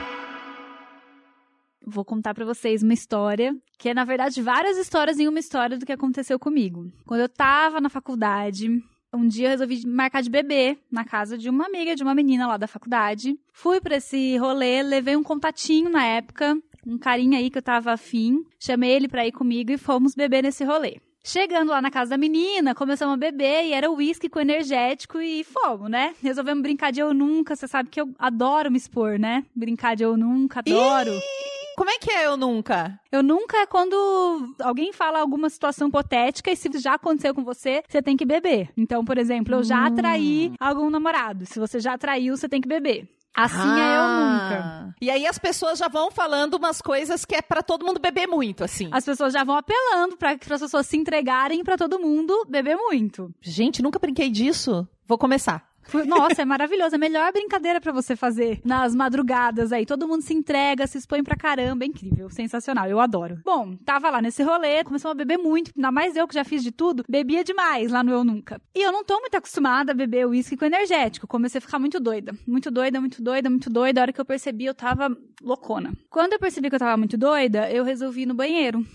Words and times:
vou 1.91 2.05
contar 2.05 2.33
para 2.33 2.45
vocês 2.45 2.81
uma 2.81 2.93
história, 2.93 3.55
que 3.77 3.89
é 3.89 3.93
na 3.93 4.05
verdade 4.05 4.41
várias 4.41 4.77
histórias 4.77 5.19
em 5.19 5.27
uma 5.27 5.39
história 5.39 5.77
do 5.77 5.85
que 5.85 5.91
aconteceu 5.91 6.39
comigo. 6.39 6.91
Quando 7.05 7.21
eu 7.21 7.29
tava 7.29 7.81
na 7.81 7.89
faculdade, 7.89 8.69
um 9.13 9.27
dia 9.27 9.47
eu 9.47 9.51
resolvi 9.51 9.85
marcar 9.85 10.23
de 10.23 10.29
bebê 10.29 10.77
na 10.89 11.03
casa 11.03 11.37
de 11.37 11.49
uma 11.49 11.65
amiga 11.65 11.95
de 11.95 12.01
uma 12.01 12.15
menina 12.15 12.47
lá 12.47 12.57
da 12.57 12.67
faculdade. 12.67 13.37
Fui 13.51 13.81
para 13.81 13.97
esse 13.97 14.37
rolê, 14.37 14.81
levei 14.81 15.15
um 15.15 15.23
contatinho 15.23 15.89
na 15.89 16.05
época, 16.05 16.57
um 16.87 16.97
carinha 16.97 17.37
aí 17.37 17.49
que 17.49 17.57
eu 17.57 17.63
tava 17.63 17.91
afim, 17.91 18.43
chamei 18.57 18.91
ele 18.91 19.07
pra 19.07 19.27
ir 19.27 19.33
comigo 19.33 19.71
e 19.71 19.77
fomos 19.77 20.15
beber 20.15 20.43
nesse 20.43 20.63
rolê. 20.63 20.97
Chegando 21.23 21.69
lá 21.69 21.81
na 21.81 21.91
casa 21.91 22.11
da 22.11 22.17
menina, 22.17 22.73
começamos 22.73 23.13
a 23.13 23.17
beber 23.17 23.65
e 23.65 23.73
era 23.73 23.91
uísque 23.91 24.27
com 24.27 24.39
energético 24.39 25.21
e 25.21 25.43
fogo, 25.43 25.87
né? 25.87 26.15
Resolvemos 26.21 26.63
brincar 26.63 26.91
de 26.91 26.99
eu 26.99 27.13
nunca. 27.13 27.55
Você 27.55 27.67
sabe 27.67 27.89
que 27.89 28.01
eu 28.01 28.09
adoro 28.17 28.71
me 28.71 28.77
expor, 28.77 29.19
né? 29.19 29.45
Brincar 29.55 29.95
de 29.95 30.03
eu 30.03 30.17
nunca, 30.17 30.61
adoro. 30.61 31.11
Como 31.77 31.89
é 31.89 31.97
que 31.99 32.11
é 32.11 32.25
eu 32.25 32.35
nunca? 32.35 32.99
Eu 33.11 33.21
nunca 33.21 33.57
é 33.57 33.65
quando 33.65 34.55
alguém 34.61 34.91
fala 34.91 35.19
alguma 35.19 35.49
situação 35.49 35.87
hipotética 35.87 36.51
e 36.51 36.55
se 36.55 36.69
já 36.79 36.95
aconteceu 36.95 37.33
com 37.33 37.43
você, 37.43 37.83
você 37.87 38.01
tem 38.01 38.17
que 38.17 38.25
beber. 38.25 38.69
Então, 38.75 39.05
por 39.05 39.17
exemplo, 39.17 39.55
eu 39.55 39.63
já 39.63 39.81
hum. 39.81 39.85
atraí 39.85 40.53
algum 40.59 40.89
namorado. 40.89 41.45
Se 41.45 41.59
você 41.59 41.79
já 41.79 41.93
atraiu, 41.93 42.35
você 42.35 42.49
tem 42.49 42.61
que 42.61 42.67
beber. 42.67 43.07
Assim 43.35 43.57
ah. 43.57 43.79
é 43.79 43.97
eu 43.97 44.07
nunca. 44.07 44.95
E 45.01 45.09
aí 45.09 45.25
as 45.25 45.39
pessoas 45.39 45.79
já 45.79 45.87
vão 45.87 46.11
falando 46.11 46.55
umas 46.55 46.81
coisas 46.81 47.25
que 47.25 47.35
é 47.35 47.41
para 47.41 47.63
todo 47.63 47.85
mundo 47.85 47.99
beber 47.99 48.27
muito, 48.27 48.63
assim. 48.63 48.89
As 48.91 49.05
pessoas 49.05 49.33
já 49.33 49.43
vão 49.43 49.55
apelando 49.55 50.17
para 50.17 50.37
que 50.37 50.51
as 50.51 50.61
pessoas 50.61 50.85
se 50.85 50.97
entregarem 50.97 51.63
para 51.63 51.77
todo 51.77 51.99
mundo 51.99 52.45
beber 52.47 52.75
muito. 52.75 53.33
Gente, 53.41 53.81
nunca 53.81 53.99
brinquei 53.99 54.29
disso. 54.29 54.87
Vou 55.07 55.17
começar. 55.17 55.70
Nossa, 56.07 56.41
é 56.41 56.45
maravilhoso. 56.45 56.95
É 56.95 56.97
a 56.97 56.99
melhor 56.99 57.31
brincadeira 57.31 57.81
para 57.81 57.91
você 57.91 58.15
fazer 58.15 58.61
nas 58.63 58.95
madrugadas 58.95 59.71
aí. 59.71 59.85
Todo 59.85 60.07
mundo 60.07 60.21
se 60.21 60.33
entrega, 60.33 60.87
se 60.87 60.97
expõe 60.97 61.23
pra 61.23 61.35
caramba. 61.35 61.83
É 61.83 61.87
incrível, 61.87 62.29
sensacional. 62.29 62.87
Eu 62.87 62.99
adoro. 62.99 63.39
Bom, 63.43 63.75
tava 63.85 64.09
lá 64.09 64.21
nesse 64.21 64.43
rolê, 64.43 64.83
começou 64.83 65.11
a 65.11 65.15
beber 65.15 65.37
muito. 65.37 65.71
Ainda 65.75 65.91
mais 65.91 66.15
eu 66.15 66.27
que 66.27 66.35
já 66.35 66.43
fiz 66.43 66.63
de 66.63 66.71
tudo, 66.71 67.03
bebia 67.07 67.43
demais 67.43 67.91
lá 67.91 68.03
no 68.03 68.11
Eu 68.11 68.23
Nunca. 68.23 68.61
E 68.75 68.81
eu 68.81 68.91
não 68.91 69.03
tô 69.03 69.19
muito 69.19 69.35
acostumada 69.35 69.91
a 69.91 69.95
beber 69.95 70.27
uísque 70.27 70.55
com 70.55 70.65
energético. 70.65 71.27
Comecei 71.27 71.59
a 71.59 71.61
ficar 71.61 71.79
muito 71.79 71.99
doida. 71.99 72.33
Muito 72.47 72.71
doida, 72.71 72.99
muito 72.99 73.21
doida, 73.21 73.49
muito 73.49 73.69
doida. 73.69 73.99
A 73.99 74.03
hora 74.03 74.13
que 74.13 74.21
eu 74.21 74.25
percebi, 74.25 74.65
eu 74.65 74.73
tava 74.73 75.15
loucona. 75.41 75.91
Quando 76.09 76.33
eu 76.33 76.39
percebi 76.39 76.69
que 76.69 76.75
eu 76.75 76.79
tava 76.79 76.97
muito 76.97 77.17
doida, 77.17 77.69
eu 77.71 77.83
resolvi 77.83 78.21
ir 78.23 78.25
no 78.25 78.33
banheiro. 78.33 78.85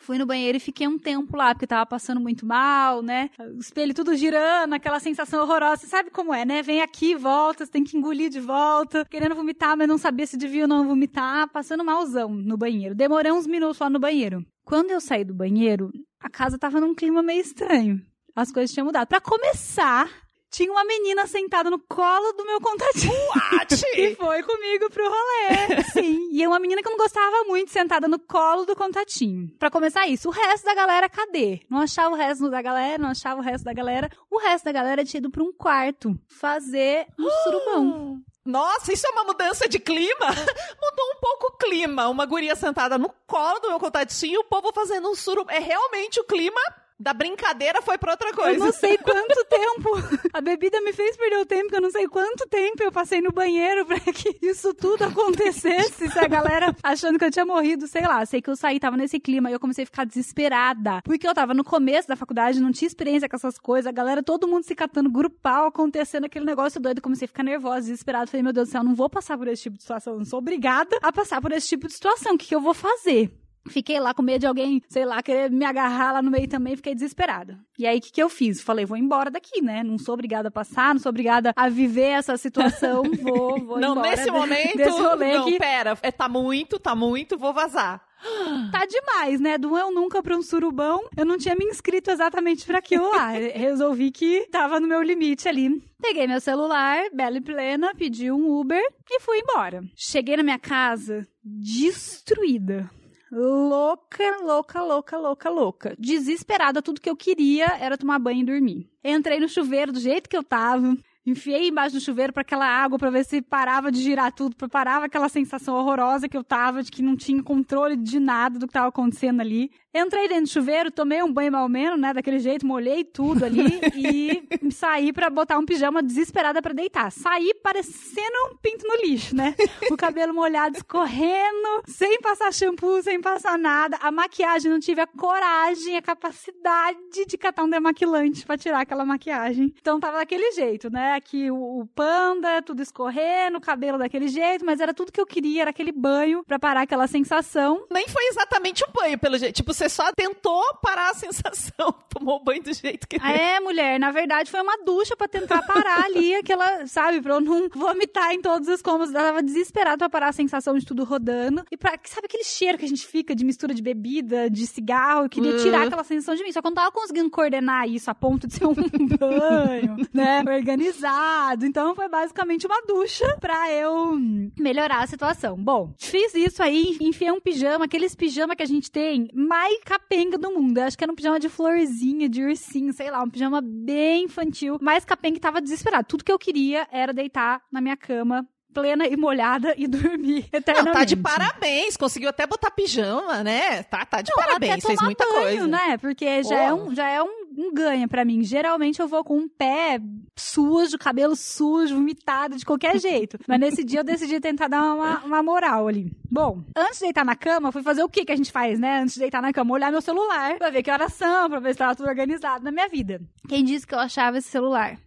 Fui 0.00 0.16
no 0.16 0.24
banheiro 0.24 0.56
e 0.56 0.60
fiquei 0.60 0.88
um 0.88 0.98
tempo 0.98 1.36
lá, 1.36 1.54
porque 1.54 1.66
tava 1.66 1.84
passando 1.84 2.20
muito 2.20 2.46
mal, 2.46 3.02
né? 3.02 3.28
O 3.38 3.60
espelho 3.60 3.92
tudo 3.92 4.16
girando, 4.16 4.72
aquela 4.72 4.98
sensação 4.98 5.42
horrorosa. 5.42 5.82
Você 5.82 5.86
sabe 5.88 6.10
como 6.10 6.32
é, 6.32 6.42
né? 6.44 6.62
Vem 6.62 6.80
aqui, 6.80 7.14
volta, 7.14 7.66
você 7.66 7.70
tem 7.70 7.84
que 7.84 7.98
engolir 7.98 8.30
de 8.30 8.40
volta, 8.40 9.04
querendo 9.04 9.34
vomitar, 9.34 9.76
mas 9.76 9.86
não 9.86 9.98
sabia 9.98 10.26
se 10.26 10.38
devia 10.38 10.62
ou 10.62 10.68
não 10.68 10.88
vomitar, 10.88 11.48
passando 11.52 11.84
malzão 11.84 12.30
no 12.30 12.56
banheiro. 12.56 12.94
Demorei 12.94 13.30
uns 13.30 13.46
minutos 13.46 13.78
lá 13.78 13.90
no 13.90 14.00
banheiro. 14.00 14.42
Quando 14.64 14.90
eu 14.90 15.02
saí 15.02 15.22
do 15.22 15.34
banheiro, 15.34 15.92
a 16.18 16.30
casa 16.30 16.58
tava 16.58 16.80
num 16.80 16.94
clima 16.94 17.22
meio 17.22 17.42
estranho. 17.42 18.00
As 18.34 18.50
coisas 18.50 18.72
tinham 18.72 18.86
mudado. 18.86 19.06
Para 19.06 19.20
começar, 19.20 20.08
tinha 20.50 20.70
uma 20.70 20.84
menina 20.84 21.26
sentada 21.26 21.70
no 21.70 21.78
colo 21.78 22.32
do 22.32 22.44
meu 22.44 22.60
contatinho. 22.60 23.12
What? 23.12 23.74
e 23.96 24.14
foi 24.16 24.42
comigo 24.42 24.90
pro 24.90 25.08
rolê. 25.08 25.82
Sim. 25.92 26.28
E 26.32 26.42
é 26.42 26.48
uma 26.48 26.58
menina 26.58 26.82
que 26.82 26.88
eu 26.88 26.92
não 26.92 26.98
gostava 26.98 27.44
muito, 27.44 27.70
sentada 27.70 28.08
no 28.08 28.18
colo 28.18 28.66
do 28.66 28.74
contatinho. 28.74 29.48
Para 29.58 29.70
começar 29.70 30.06
isso, 30.08 30.28
o 30.28 30.32
resto 30.32 30.64
da 30.64 30.74
galera, 30.74 31.08
cadê? 31.08 31.60
Não 31.70 31.78
achava 31.80 32.14
o 32.14 32.18
resto 32.18 32.50
da 32.50 32.60
galera, 32.60 32.98
não 33.00 33.10
achava 33.10 33.40
o 33.40 33.44
resto 33.44 33.64
da 33.64 33.72
galera. 33.72 34.10
O 34.28 34.38
resto 34.38 34.64
da 34.64 34.72
galera 34.72 35.04
tinha 35.04 35.18
ido 35.18 35.30
pra 35.30 35.42
um 35.42 35.52
quarto 35.52 36.18
fazer 36.28 37.06
um 37.18 37.30
surubão. 37.44 38.20
Nossa, 38.44 38.92
isso 38.92 39.06
é 39.06 39.10
uma 39.10 39.24
mudança 39.24 39.68
de 39.68 39.78
clima? 39.78 40.26
Mudou 40.82 41.06
um 41.14 41.20
pouco 41.20 41.46
o 41.48 41.56
clima. 41.58 42.08
Uma 42.08 42.26
guria 42.26 42.56
sentada 42.56 42.98
no 42.98 43.10
colo 43.26 43.60
do 43.60 43.68
meu 43.68 43.78
contatinho 43.78 44.34
e 44.34 44.38
o 44.38 44.44
povo 44.44 44.72
fazendo 44.72 45.08
um 45.08 45.14
surubão. 45.14 45.54
É 45.54 45.60
realmente 45.60 46.18
o 46.18 46.24
clima 46.24 46.60
da 47.00 47.14
brincadeira 47.14 47.80
foi 47.80 47.96
pra 47.96 48.12
outra 48.12 48.30
coisa. 48.34 48.58
Eu 48.58 48.66
não 48.66 48.72
sei 48.72 48.98
quanto 48.98 49.44
tempo. 49.46 49.90
A 50.34 50.40
bebida 50.42 50.80
me 50.82 50.92
fez 50.92 51.16
perder 51.16 51.38
o 51.38 51.46
tempo, 51.46 51.70
que 51.70 51.76
eu 51.76 51.80
não 51.80 51.90
sei 51.90 52.06
quanto 52.06 52.46
tempo 52.46 52.82
eu 52.82 52.92
passei 52.92 53.22
no 53.22 53.32
banheiro 53.32 53.86
pra 53.86 53.98
que 54.00 54.36
isso 54.42 54.74
tudo 54.74 55.04
acontecesse. 55.04 56.10
Se 56.10 56.18
a 56.18 56.28
galera 56.28 56.76
achando 56.82 57.18
que 57.18 57.24
eu 57.24 57.30
tinha 57.30 57.46
morrido, 57.46 57.86
sei 57.86 58.02
lá. 58.02 58.24
Sei 58.26 58.42
que 58.42 58.50
eu 58.50 58.56
saí, 58.56 58.78
tava 58.78 58.98
nesse 58.98 59.18
clima 59.18 59.48
e 59.50 59.54
eu 59.54 59.60
comecei 59.60 59.84
a 59.84 59.86
ficar 59.86 60.04
desesperada. 60.04 61.00
Porque 61.02 61.26
eu 61.26 61.32
tava 61.32 61.54
no 61.54 61.64
começo 61.64 62.06
da 62.06 62.16
faculdade, 62.16 62.60
não 62.60 62.70
tinha 62.70 62.86
experiência 62.86 63.28
com 63.28 63.36
essas 63.36 63.58
coisas. 63.58 63.86
A 63.86 63.92
galera, 63.92 64.22
todo 64.22 64.46
mundo 64.46 64.64
se 64.64 64.74
catando 64.74 65.08
grupal, 65.08 65.68
acontecendo 65.68 66.26
aquele 66.26 66.44
negócio 66.44 66.78
doido. 66.78 67.00
Comecei 67.00 67.24
a 67.24 67.28
ficar 67.28 67.42
nervosa, 67.42 67.80
desesperada. 67.80 68.26
Falei, 68.26 68.42
meu 68.42 68.52
Deus 68.52 68.68
do 68.68 68.72
céu, 68.72 68.80
eu 68.82 68.84
não 68.84 68.94
vou 68.94 69.08
passar 69.08 69.38
por 69.38 69.48
esse 69.48 69.62
tipo 69.62 69.76
de 69.78 69.82
situação. 69.82 70.12
Eu 70.12 70.18
não 70.18 70.26
sou 70.26 70.38
obrigada 70.38 70.98
a 71.02 71.10
passar 71.10 71.40
por 71.40 71.50
esse 71.52 71.66
tipo 71.66 71.86
de 71.86 71.94
situação. 71.94 72.34
O 72.34 72.38
que, 72.38 72.48
que 72.48 72.54
eu 72.54 72.60
vou 72.60 72.74
fazer? 72.74 73.32
Fiquei 73.70 74.00
lá 74.00 74.12
com 74.12 74.22
medo 74.22 74.40
de 74.40 74.46
alguém, 74.46 74.82
sei 74.88 75.04
lá, 75.04 75.22
querer 75.22 75.50
me 75.50 75.64
agarrar 75.64 76.12
lá 76.12 76.22
no 76.22 76.30
meio 76.30 76.48
também, 76.48 76.76
fiquei 76.76 76.94
desesperada. 76.94 77.58
E 77.78 77.86
aí, 77.86 77.98
o 77.98 78.00
que, 78.00 78.12
que 78.12 78.22
eu 78.22 78.28
fiz? 78.28 78.60
Falei, 78.60 78.84
vou 78.84 78.96
embora 78.96 79.30
daqui, 79.30 79.62
né? 79.62 79.82
Não 79.82 79.98
sou 79.98 80.14
obrigada 80.14 80.48
a 80.48 80.50
passar, 80.50 80.94
não 80.94 81.00
sou 81.00 81.10
obrigada 81.10 81.52
a 81.56 81.68
viver 81.68 82.10
essa 82.10 82.36
situação, 82.36 83.02
vou, 83.22 83.58
vou 83.58 83.78
não, 83.78 83.92
embora. 83.92 83.94
Não, 83.94 84.02
nesse 84.02 84.30
momento, 84.30 84.76
desse 84.76 85.00
não, 85.00 85.44
que... 85.44 85.58
pera, 85.58 85.96
é, 86.02 86.10
tá 86.10 86.28
muito, 86.28 86.78
tá 86.78 86.94
muito, 86.94 87.38
vou 87.38 87.52
vazar. 87.52 88.02
Tá 88.70 88.84
demais, 88.86 89.40
né? 89.40 89.56
Do 89.56 89.76
eu 89.76 89.90
nunca 89.90 90.22
pra 90.22 90.36
um 90.36 90.42
surubão, 90.42 91.08
eu 91.16 91.24
não 91.24 91.38
tinha 91.38 91.56
me 91.56 91.64
inscrito 91.64 92.10
exatamente 92.10 92.66
para 92.66 92.78
aquilo 92.78 93.10
lá. 93.10 93.30
Resolvi 93.54 94.10
que 94.10 94.46
tava 94.50 94.78
no 94.78 94.86
meu 94.86 95.02
limite 95.02 95.48
ali. 95.48 95.82
Peguei 96.00 96.26
meu 96.26 96.40
celular, 96.40 97.04
bela 97.12 97.38
e 97.38 97.40
plena, 97.40 97.94
pedi 97.94 98.30
um 98.30 98.58
Uber 98.58 98.82
e 99.10 99.20
fui 99.20 99.38
embora. 99.38 99.82
Cheguei 99.96 100.36
na 100.36 100.42
minha 100.42 100.58
casa 100.58 101.26
destruída 101.42 102.90
louca, 103.32 104.36
louca, 104.42 104.82
louca, 104.82 105.16
louca, 105.18 105.50
louca. 105.50 105.96
Desesperada, 105.98 106.82
tudo 106.82 107.00
que 107.00 107.08
eu 107.10 107.16
queria 107.16 107.66
era 107.80 107.96
tomar 107.98 108.18
banho 108.18 108.40
e 108.40 108.44
dormir. 108.44 108.90
Entrei 109.04 109.38
no 109.40 109.48
chuveiro 109.48 109.92
do 109.92 110.00
jeito 110.00 110.28
que 110.28 110.36
eu 110.36 110.42
tava. 110.42 110.96
enfiei 111.26 111.68
embaixo 111.68 111.94
do 111.94 112.00
chuveiro 112.00 112.32
para 112.32 112.40
aquela 112.40 112.66
água 112.66 112.98
para 112.98 113.10
ver 113.10 113.24
se 113.24 113.40
parava 113.42 113.92
de 113.92 114.00
girar 114.00 114.32
tudo, 114.32 114.56
pra- 114.56 114.68
parava 114.68 115.04
aquela 115.04 115.28
sensação 115.28 115.76
horrorosa 115.76 116.28
que 116.28 116.36
eu 116.36 116.42
tava 116.42 116.82
de 116.82 116.90
que 116.90 117.02
não 117.02 117.14
tinha 117.14 117.42
controle 117.42 117.94
de 117.94 118.18
nada 118.18 118.58
do 118.58 118.66
que 118.66 118.72
tava 118.72 118.88
acontecendo 118.88 119.40
ali. 119.40 119.70
Entrei 119.92 120.28
dentro 120.28 120.44
do 120.44 120.48
chuveiro, 120.50 120.90
tomei 120.90 121.20
um 121.20 121.32
banho 121.32 121.50
mal 121.50 121.68
menos, 121.68 121.98
né, 121.98 122.14
daquele 122.14 122.38
jeito, 122.38 122.64
molhei 122.64 123.02
tudo 123.02 123.44
ali 123.44 123.80
e 123.96 124.70
saí 124.70 125.12
pra 125.12 125.28
botar 125.28 125.58
um 125.58 125.64
pijama 125.64 126.00
desesperada 126.00 126.62
pra 126.62 126.72
deitar. 126.72 127.10
Saí 127.10 127.52
parecendo 127.60 128.52
um 128.52 128.56
pinto 128.56 128.86
no 128.86 128.96
lixo, 129.02 129.34
né? 129.34 129.54
O 129.90 129.96
cabelo 129.96 130.32
molhado 130.32 130.76
escorrendo, 130.76 131.82
sem 131.86 132.20
passar 132.20 132.52
shampoo, 132.52 133.02
sem 133.02 133.20
passar 133.20 133.58
nada. 133.58 133.98
A 134.00 134.12
maquiagem, 134.12 134.70
não 134.70 134.78
tive 134.78 135.00
a 135.00 135.08
coragem, 135.08 135.96
a 135.96 136.02
capacidade 136.02 136.98
de 137.26 137.36
catar 137.36 137.64
um 137.64 137.68
demaquilante 137.68 138.46
pra 138.46 138.56
tirar 138.56 138.82
aquela 138.82 139.04
maquiagem. 139.04 139.74
Então 139.80 139.98
tava 139.98 140.18
daquele 140.18 140.52
jeito, 140.52 140.88
né? 140.88 141.14
Aqui 141.14 141.50
o, 141.50 141.80
o 141.80 141.86
panda, 141.86 142.62
tudo 142.62 142.80
escorrendo, 142.80 143.58
o 143.58 143.60
cabelo 143.60 143.98
daquele 143.98 144.28
jeito, 144.28 144.64
mas 144.64 144.78
era 144.78 144.94
tudo 144.94 145.10
que 145.10 145.20
eu 145.20 145.26
queria, 145.26 145.62
era 145.62 145.70
aquele 145.70 145.90
banho 145.90 146.44
pra 146.44 146.60
parar 146.60 146.82
aquela 146.82 147.08
sensação. 147.08 147.84
Nem 147.90 148.06
foi 148.06 148.24
exatamente 148.28 148.84
um 148.88 148.92
banho, 148.92 149.18
pelo 149.18 149.36
jeito. 149.36 149.56
Tipo, 149.56 149.74
você 149.80 149.88
só 149.88 150.12
tentou 150.12 150.62
parar 150.82 151.10
a 151.10 151.14
sensação. 151.14 151.94
Tomou 152.08 152.42
banho 152.42 152.62
do 152.62 152.72
jeito 152.72 153.06
que 153.08 153.16
É, 153.16 153.58
mulher, 153.60 153.98
na 153.98 154.10
verdade 154.10 154.50
foi 154.50 154.60
uma 154.60 154.76
ducha 154.84 155.16
pra 155.16 155.26
tentar 155.28 155.62
parar 155.62 156.04
ali 156.04 156.34
aquela, 156.36 156.86
sabe, 156.86 157.20
pra 157.20 157.34
eu 157.34 157.40
não 157.40 157.68
vomitar 157.70 158.32
em 158.32 158.40
todos 158.40 158.68
os 158.68 158.82
cômodos. 158.82 159.14
Eu 159.14 159.20
tava 159.20 159.42
desesperada 159.42 159.96
pra 159.98 160.08
parar 160.10 160.28
a 160.28 160.32
sensação 160.32 160.76
de 160.76 160.84
tudo 160.84 161.04
rodando. 161.04 161.64
E 161.70 161.76
pra, 161.76 161.92
sabe 162.04 162.26
aquele 162.26 162.44
cheiro 162.44 162.76
que 162.78 162.84
a 162.84 162.88
gente 162.88 163.06
fica 163.06 163.34
de 163.34 163.44
mistura 163.44 163.72
de 163.74 163.82
bebida, 163.82 164.50
de 164.50 164.66
cigarro? 164.66 165.24
Eu 165.24 165.28
queria 165.28 165.50
Uhum. 165.52 165.56
tirar 165.56 165.86
aquela 165.86 166.04
sensação 166.04 166.34
de 166.34 166.42
mim. 166.44 166.52
Só 166.52 166.60
que 166.60 166.66
eu 166.66 166.70
não 166.70 166.74
tava 166.76 166.92
conseguindo 166.92 167.30
coordenar 167.30 167.88
isso 167.88 168.10
a 168.10 168.14
ponto 168.14 168.46
de 168.46 168.54
ser 168.54 168.66
um 168.66 168.74
banho, 169.18 169.96
né, 170.12 170.42
organizado. 170.46 171.64
Então 171.66 171.94
foi 171.94 172.08
basicamente 172.08 172.66
uma 172.66 172.80
ducha 172.82 173.36
pra 173.40 173.70
eu 173.72 174.16
melhorar 174.58 175.02
a 175.02 175.06
situação. 175.06 175.56
Bom, 175.56 175.92
fiz 175.98 176.34
isso 176.34 176.62
aí, 176.62 176.96
enfiei 177.00 177.30
um 177.30 177.40
pijama, 177.40 177.84
aqueles 177.86 178.14
pijama 178.14 178.54
que 178.56 178.62
a 178.62 178.66
gente 178.66 178.90
tem 178.90 179.28
mais 179.34 179.69
capenga 179.84 180.36
do 180.36 180.50
mundo. 180.50 180.78
Eu 180.78 180.84
acho 180.84 180.98
que 180.98 181.04
era 181.04 181.12
um 181.12 181.16
pijama 181.16 181.38
de 181.38 181.48
florzinha, 181.48 182.28
de 182.28 182.42
ursinho, 182.42 182.92
sei 182.92 183.10
lá, 183.10 183.22
um 183.22 183.30
pijama 183.30 183.60
bem 183.62 184.24
infantil. 184.24 184.78
Mais 184.80 185.04
capenga 185.04 185.38
tava 185.38 185.60
desesperado. 185.60 186.06
Tudo 186.08 186.24
que 186.24 186.32
eu 186.32 186.38
queria 186.38 186.88
era 186.90 187.12
deitar 187.12 187.62
na 187.70 187.80
minha 187.80 187.96
cama 187.96 188.46
plena 188.72 189.06
e 189.06 189.16
molhada 189.16 189.74
e 189.76 189.86
dormir 189.86 190.48
eternamente. 190.52 190.86
Não, 190.86 190.92
tá 190.92 191.04
de 191.04 191.16
parabéns. 191.16 191.96
Conseguiu 191.96 192.28
até 192.28 192.46
botar 192.46 192.70
pijama, 192.70 193.42
né? 193.42 193.82
Tá, 193.84 194.04
tá 194.04 194.22
de 194.22 194.30
Não, 194.30 194.44
parabéns. 194.44 194.84
Fez 194.84 195.00
muita 195.02 195.24
banho, 195.24 195.40
coisa. 195.42 195.66
né? 195.66 195.98
Porque 195.98 196.42
já 196.42 196.56
é, 196.56 196.72
um, 196.72 196.94
já 196.94 197.08
é 197.08 197.22
um, 197.22 197.39
um 197.60 197.72
ganho 197.72 198.08
pra 198.08 198.24
mim. 198.24 198.42
Geralmente 198.42 199.00
eu 199.00 199.08
vou 199.08 199.22
com 199.22 199.36
um 199.38 199.48
pé 199.48 200.00
sujo, 200.36 200.98
cabelo 200.98 201.36
sujo, 201.36 201.94
vomitado, 201.94 202.56
de 202.56 202.64
qualquer 202.64 202.98
jeito. 203.00 203.38
Mas 203.46 203.60
nesse 203.60 203.84
dia 203.84 204.00
eu 204.00 204.04
decidi 204.04 204.40
tentar 204.40 204.68
dar 204.68 204.94
uma, 204.94 205.18
uma 205.24 205.42
moral 205.42 205.88
ali. 205.88 206.10
Bom, 206.30 206.62
antes 206.76 206.98
de 206.98 207.04
deitar 207.04 207.24
na 207.24 207.36
cama, 207.36 207.72
fui 207.72 207.82
fazer 207.82 208.02
o 208.02 208.08
que 208.08 208.24
que 208.24 208.32
a 208.32 208.36
gente 208.36 208.52
faz, 208.52 208.78
né? 208.78 209.00
Antes 209.00 209.14
de 209.14 209.20
deitar 209.20 209.42
na 209.42 209.52
cama, 209.52 209.74
olhar 209.74 209.90
meu 209.90 210.00
celular 210.00 210.56
pra 210.58 210.70
ver 210.70 210.82
que 210.82 210.90
horas 210.90 211.12
são, 211.12 211.50
pra 211.50 211.60
ver 211.60 211.72
se 211.72 211.78
tava 211.78 211.94
tudo 211.94 212.08
organizado 212.08 212.64
na 212.64 212.70
minha 212.72 212.88
vida. 212.88 213.20
Quem 213.48 213.64
disse 213.64 213.86
que 213.86 213.94
eu 213.94 213.98
achava 213.98 214.38
esse 214.38 214.48
celular? 214.48 214.98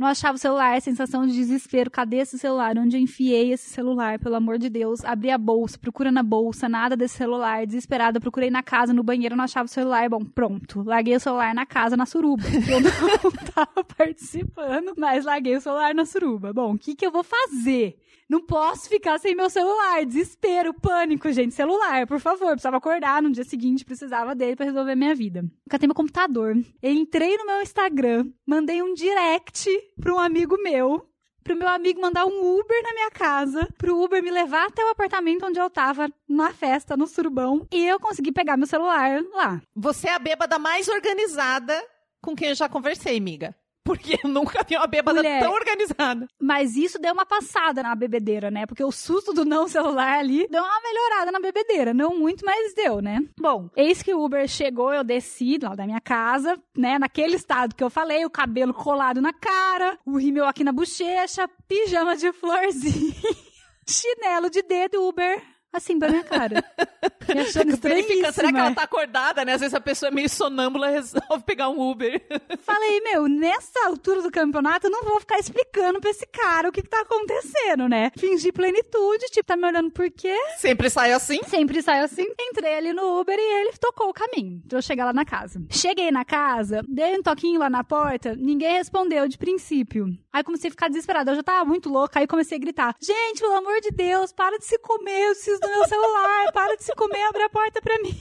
Não 0.00 0.06
achava 0.06 0.36
o 0.36 0.38
celular, 0.38 0.78
a 0.78 0.80
sensação 0.80 1.26
de 1.26 1.34
desespero. 1.34 1.90
Cadê 1.90 2.16
esse 2.16 2.38
celular? 2.38 2.74
Onde 2.78 2.96
eu 2.96 3.00
enfiei 3.02 3.52
esse 3.52 3.68
celular? 3.68 4.18
Pelo 4.18 4.34
amor 4.34 4.56
de 4.56 4.70
Deus. 4.70 5.04
Abri 5.04 5.30
a 5.30 5.36
bolsa, 5.36 5.78
procura 5.78 6.10
na 6.10 6.22
bolsa, 6.22 6.70
nada 6.70 6.96
desse 6.96 7.18
celular. 7.18 7.66
Desesperada, 7.66 8.18
procurei 8.18 8.48
na 8.48 8.62
casa, 8.62 8.94
no 8.94 9.02
banheiro, 9.02 9.36
não 9.36 9.44
achava 9.44 9.66
o 9.66 9.68
celular. 9.68 10.08
Bom, 10.08 10.24
pronto. 10.24 10.82
Larguei 10.84 11.16
o 11.16 11.20
celular 11.20 11.54
na 11.54 11.66
casa, 11.66 11.98
na 11.98 12.06
suruba. 12.06 12.44
Eu 12.66 12.80
não 12.80 12.90
tava 13.54 13.84
participando, 13.84 14.94
mas 14.96 15.26
larguei 15.26 15.56
o 15.56 15.60
celular 15.60 15.94
na 15.94 16.06
suruba. 16.06 16.50
Bom, 16.50 16.72
o 16.72 16.78
que 16.78 16.94
que 16.94 17.04
eu 17.04 17.12
vou 17.12 17.22
fazer? 17.22 17.98
Não 18.30 18.40
posso 18.40 18.88
ficar 18.88 19.18
sem 19.18 19.34
meu 19.34 19.50
celular. 19.50 20.06
Desespero, 20.06 20.72
pânico, 20.72 21.32
gente. 21.32 21.52
Celular, 21.52 22.06
por 22.06 22.20
favor. 22.20 22.52
Precisava 22.52 22.76
acordar 22.76 23.20
no 23.20 23.32
dia 23.32 23.42
seguinte, 23.42 23.84
precisava 23.84 24.36
dele 24.36 24.54
pra 24.54 24.66
resolver 24.66 24.94
minha 24.94 25.16
vida. 25.16 25.44
Catei 25.68 25.88
meu 25.88 25.96
computador. 25.96 26.54
Entrei 26.80 27.36
no 27.36 27.44
meu 27.44 27.60
Instagram, 27.60 28.30
mandei 28.46 28.82
um 28.82 28.94
direct 28.94 29.68
pra 30.00 30.14
um 30.14 30.20
amigo 30.20 30.56
meu. 30.62 31.04
Pro 31.42 31.56
meu 31.56 31.66
amigo 31.66 32.00
mandar 32.00 32.24
um 32.24 32.60
Uber 32.60 32.82
na 32.84 32.94
minha 32.94 33.10
casa, 33.10 33.66
pro 33.76 34.00
Uber 34.00 34.22
me 34.22 34.30
levar 34.30 34.66
até 34.66 34.84
o 34.84 34.90
apartamento 34.90 35.46
onde 35.46 35.58
eu 35.58 35.68
tava, 35.68 36.08
na 36.28 36.52
festa, 36.52 36.96
no 36.96 37.08
surubão, 37.08 37.66
e 37.72 37.84
eu 37.84 37.98
consegui 37.98 38.30
pegar 38.30 38.58
meu 38.58 38.66
celular 38.66 39.22
lá. 39.32 39.60
Você 39.74 40.06
é 40.06 40.14
a 40.14 40.18
bêbada 40.18 40.58
mais 40.58 40.86
organizada 40.86 41.82
com 42.22 42.36
quem 42.36 42.50
eu 42.50 42.54
já 42.54 42.68
conversei, 42.68 43.16
amiga. 43.16 43.56
Porque 43.90 44.20
eu 44.22 44.30
nunca 44.30 44.64
vi 44.66 44.76
uma 44.76 44.86
bêbada 44.86 45.18
Mulher. 45.18 45.42
tão 45.42 45.52
organizada. 45.52 46.28
Mas 46.40 46.76
isso 46.76 46.96
deu 46.96 47.12
uma 47.12 47.26
passada 47.26 47.82
na 47.82 47.92
bebedeira, 47.96 48.48
né? 48.48 48.64
Porque 48.64 48.84
o 48.84 48.92
susto 48.92 49.32
do 49.32 49.44
não 49.44 49.66
celular 49.66 50.18
ali 50.18 50.46
deu 50.48 50.62
uma 50.62 50.80
melhorada 50.80 51.32
na 51.32 51.40
bebedeira. 51.40 51.92
Não 51.92 52.16
muito, 52.16 52.44
mas 52.44 52.72
deu, 52.72 53.00
né? 53.00 53.20
Bom, 53.38 53.68
eis 53.74 54.00
que 54.00 54.14
o 54.14 54.22
Uber 54.24 54.46
chegou, 54.46 54.94
eu 54.94 55.02
desci 55.02 55.58
lá 55.60 55.74
da 55.74 55.86
minha 55.86 56.00
casa, 56.00 56.56
né? 56.76 57.00
Naquele 57.00 57.34
estado 57.34 57.74
que 57.74 57.82
eu 57.82 57.90
falei, 57.90 58.24
o 58.24 58.30
cabelo 58.30 58.72
colado 58.72 59.20
na 59.20 59.32
cara, 59.32 59.98
o 60.06 60.16
rímel 60.16 60.46
aqui 60.46 60.62
na 60.62 60.72
bochecha, 60.72 61.48
pijama 61.66 62.16
de 62.16 62.32
florzinha, 62.32 63.14
chinelo 63.88 64.48
de 64.48 64.62
dedo, 64.62 65.02
Uber. 65.08 65.42
Assim, 65.72 65.98
pra 65.98 66.08
minha 66.08 66.24
cara. 66.24 66.64
Me 67.34 67.40
achando 67.42 67.76
Verifica, 67.76 68.32
será 68.32 68.52
que 68.52 68.58
ela 68.58 68.74
tá 68.74 68.82
acordada, 68.82 69.44
né? 69.44 69.54
Às 69.54 69.60
vezes 69.60 69.74
a 69.74 69.80
pessoa 69.80 70.08
é 70.08 70.12
meio 70.12 70.28
sonâmbula 70.28 70.90
e 70.90 70.94
resolve 70.94 71.44
pegar 71.46 71.68
um 71.68 71.90
Uber. 71.90 72.20
Falei, 72.60 73.00
meu, 73.02 73.28
nessa 73.28 73.86
altura 73.86 74.20
do 74.22 74.30
campeonato 74.30 74.88
eu 74.88 74.90
não 74.90 75.04
vou 75.04 75.20
ficar 75.20 75.38
explicando 75.38 76.00
pra 76.00 76.10
esse 76.10 76.26
cara 76.26 76.68
o 76.68 76.72
que, 76.72 76.82
que 76.82 76.88
tá 76.88 77.00
acontecendo, 77.00 77.88
né? 77.88 78.10
Fingir 78.16 78.52
plenitude, 78.52 79.26
tipo, 79.26 79.46
tá 79.46 79.56
me 79.56 79.66
olhando 79.66 79.90
por 79.90 80.10
quê? 80.10 80.36
Sempre 80.58 80.90
sai 80.90 81.12
assim. 81.12 81.40
Sempre 81.46 81.82
saio 81.82 82.04
assim. 82.04 82.26
Entrei 82.38 82.74
ali 82.74 82.92
no 82.92 83.20
Uber 83.20 83.38
e 83.38 83.60
ele 83.60 83.72
tocou 83.78 84.08
o 84.08 84.14
caminho 84.14 84.60
pra 84.68 84.78
eu 84.78 84.82
chegar 84.82 85.04
lá 85.04 85.12
na 85.12 85.24
casa. 85.24 85.62
Cheguei 85.70 86.10
na 86.10 86.24
casa, 86.24 86.82
dei 86.88 87.16
um 87.16 87.22
toquinho 87.22 87.60
lá 87.60 87.70
na 87.70 87.84
porta, 87.84 88.34
ninguém 88.34 88.72
respondeu 88.72 89.28
de 89.28 89.38
princípio. 89.38 90.06
Aí 90.32 90.42
comecei 90.42 90.68
a 90.68 90.70
ficar 90.70 90.88
desesperada, 90.88 91.30
eu 91.30 91.36
já 91.36 91.42
tava 91.42 91.64
muito 91.64 91.88
louca, 91.88 92.20
aí 92.20 92.26
comecei 92.26 92.56
a 92.56 92.60
gritar: 92.60 92.96
Gente, 93.00 93.40
pelo 93.40 93.54
amor 93.54 93.80
de 93.80 93.90
Deus, 93.90 94.32
para 94.32 94.58
de 94.58 94.64
se 94.64 94.78
comer, 94.78 95.28
eu 95.28 95.30
preciso 95.32 95.59
do 95.60 95.68
meu 95.68 95.86
celular, 95.86 96.52
para 96.52 96.76
de 96.76 96.84
se 96.84 96.94
comer, 96.94 97.22
abre 97.22 97.42
a 97.42 97.50
porta 97.50 97.80
pra 97.80 97.98
mim. 97.98 98.16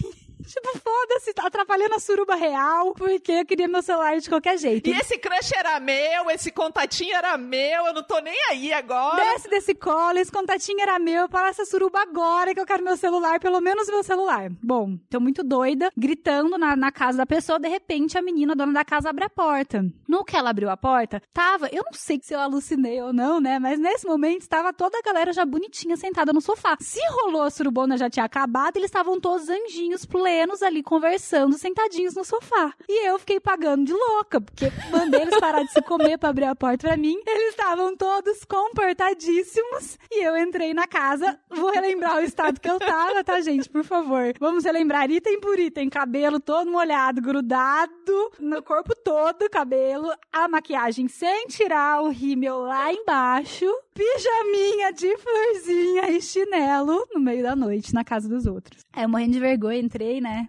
Tipo, 0.49 0.79
foda-se, 0.79 1.31
tá 1.31 1.45
atrapalhando 1.45 1.93
a 1.93 1.99
suruba 1.99 2.33
real, 2.33 2.91
porque 2.95 3.31
eu 3.33 3.45
queria 3.45 3.67
meu 3.67 3.83
celular 3.83 4.17
de 4.17 4.27
qualquer 4.27 4.57
jeito. 4.57 4.89
E 4.89 4.93
esse 4.93 5.19
crush 5.19 5.51
era 5.55 5.79
meu, 5.79 6.27
esse 6.31 6.51
contatinho 6.51 7.15
era 7.15 7.37
meu, 7.37 7.85
eu 7.85 7.93
não 7.93 8.01
tô 8.01 8.17
nem 8.19 8.33
aí 8.49 8.73
agora. 8.73 9.17
Desce 9.17 9.47
desse 9.47 9.75
colo, 9.75 10.17
esse 10.17 10.31
contatinho 10.31 10.81
era 10.81 10.97
meu, 10.97 11.29
para 11.29 11.49
essa 11.49 11.65
suruba 11.65 12.01
agora 12.01 12.51
que 12.55 12.59
eu 12.59 12.65
quero 12.65 12.83
meu 12.83 12.97
celular, 12.97 13.39
pelo 13.39 13.61
menos 13.61 13.87
meu 13.87 14.01
celular. 14.01 14.49
Bom, 14.59 14.97
tô 15.07 15.19
muito 15.19 15.43
doida, 15.43 15.91
gritando 15.95 16.57
na, 16.57 16.75
na 16.75 16.91
casa 16.91 17.19
da 17.19 17.27
pessoa, 17.27 17.59
de 17.59 17.69
repente 17.69 18.17
a 18.17 18.21
menina, 18.23 18.53
a 18.53 18.55
dona 18.55 18.73
da 18.73 18.83
casa, 18.83 19.07
abre 19.07 19.25
a 19.25 19.29
porta. 19.29 19.85
No 20.07 20.25
que 20.25 20.35
ela 20.35 20.49
abriu 20.49 20.71
a 20.71 20.77
porta, 20.77 21.21
tava, 21.31 21.67
eu 21.71 21.83
não 21.85 21.93
sei 21.93 22.19
se 22.23 22.33
eu 22.33 22.39
alucinei 22.39 22.99
ou 23.03 23.13
não, 23.13 23.39
né, 23.39 23.59
mas 23.59 23.79
nesse 23.79 24.07
momento 24.07 24.41
estava 24.41 24.73
toda 24.73 24.97
a 24.97 25.01
galera 25.03 25.31
já 25.31 25.45
bonitinha 25.45 25.95
sentada 25.95 26.33
no 26.33 26.41
sofá. 26.41 26.75
Se 26.79 26.99
rolou 27.21 27.43
a 27.43 27.51
surubona 27.51 27.97
já 27.97 28.09
tinha 28.09 28.25
acabado, 28.25 28.77
eles 28.77 28.87
estavam 28.89 29.19
todos 29.19 29.47
anjinhos 29.47 30.05
plenos 30.05 30.38
ali 30.61 30.83
conversando, 30.83 31.57
sentadinhos 31.57 32.15
no 32.15 32.23
sofá. 32.23 32.73
E 32.87 33.07
eu 33.07 33.17
fiquei 33.19 33.39
pagando 33.39 33.85
de 33.85 33.93
louca, 33.93 34.39
porque 34.39 34.71
mandei 34.91 35.21
eles 35.21 35.39
parar 35.39 35.63
de 35.63 35.71
se 35.71 35.81
comer 35.81 36.17
pra 36.17 36.29
abrir 36.29 36.45
a 36.45 36.55
porta 36.55 36.87
pra 36.87 36.97
mim. 36.97 37.19
Eles 37.25 37.49
estavam 37.49 37.95
todos 37.95 38.43
comportadíssimos 38.45 39.97
e 40.11 40.23
eu 40.23 40.37
entrei 40.37 40.73
na 40.73 40.87
casa. 40.87 41.39
Vou 41.49 41.71
relembrar 41.71 42.17
o 42.17 42.21
estado 42.21 42.59
que 42.59 42.69
eu 42.69 42.79
tava, 42.79 43.23
tá, 43.23 43.41
gente? 43.41 43.69
Por 43.69 43.83
favor. 43.83 44.33
Vamos 44.39 44.63
relembrar 44.63 45.09
item 45.09 45.39
por 45.39 45.59
item. 45.59 45.89
Cabelo 45.89 46.39
todo 46.39 46.69
molhado, 46.69 47.21
grudado 47.21 48.31
no 48.39 48.61
corpo 48.61 48.95
todo, 48.95 49.49
cabelo, 49.49 50.09
a 50.31 50.47
maquiagem 50.47 51.07
sem 51.07 51.47
tirar 51.47 52.01
o 52.01 52.09
rímel 52.09 52.59
lá 52.59 52.91
embaixo, 52.93 53.65
pijaminha 53.99 54.93
de 54.93 55.17
florzinha 55.17 56.09
e 56.11 56.21
chinelo 56.21 57.05
no 57.13 57.19
meio 57.19 57.43
da 57.43 57.53
noite 57.53 57.93
na 57.93 58.05
casa 58.05 58.29
dos 58.29 58.45
outros. 58.45 58.85
Aí 58.93 59.03
eu 59.03 59.09
morrendo 59.09 59.33
de 59.33 59.39
vergonha, 59.41 59.77
entrei, 59.77 60.21
né? 60.21 60.47